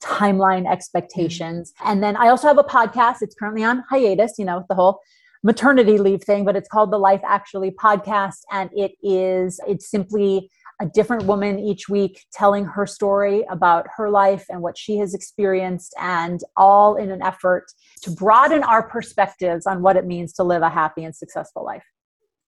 [0.02, 1.72] timeline expectations.
[1.72, 1.90] Mm-hmm.
[1.90, 3.16] And then I also have a podcast.
[3.20, 5.00] It's currently on hiatus, you know, the whole
[5.42, 8.40] maternity leave thing, but it's called the Life Actually podcast.
[8.50, 10.50] And it is, it's simply
[10.82, 15.14] a different woman each week telling her story about her life and what she has
[15.14, 17.66] experienced, and all in an effort
[18.02, 21.84] to broaden our perspectives on what it means to live a happy and successful life.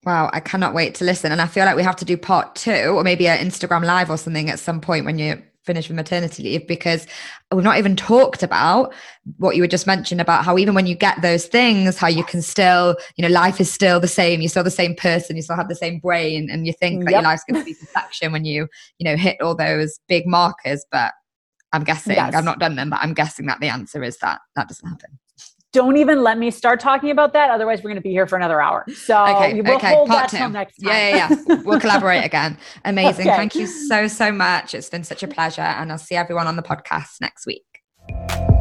[0.05, 1.33] Wow, I cannot wait to listen.
[1.33, 4.11] And I feel like we have to do part two or maybe an Instagram live
[4.11, 7.07] or something at some point when you finish with maternity leave because
[7.53, 8.93] we've not even talked about
[9.39, 12.23] what you were just mentioned about how even when you get those things how you
[12.23, 15.43] can still you know life is still the same you're still the same person you
[15.43, 17.05] still have the same brain and you think yep.
[17.05, 20.27] that your life's going to be perfection when you you know hit all those big
[20.27, 21.13] markers but
[21.73, 22.35] i'm guessing yes.
[22.35, 25.19] i've not done them but i'm guessing that the answer is that that doesn't happen
[25.75, 27.51] don't even let me start talking about that.
[27.51, 28.87] Otherwise, we're going to be here for another hour.
[28.95, 29.93] So okay, we'll okay.
[29.93, 30.89] hold Part that till next time.
[30.89, 31.63] Yeah, yeah, yeah.
[31.65, 32.57] we'll collaborate again.
[32.85, 33.27] Amazing.
[33.27, 33.37] Okay.
[33.37, 34.73] Thank you so, so much.
[34.73, 35.61] It's been such a pleasure.
[35.61, 38.54] And I'll see everyone on the podcast next week.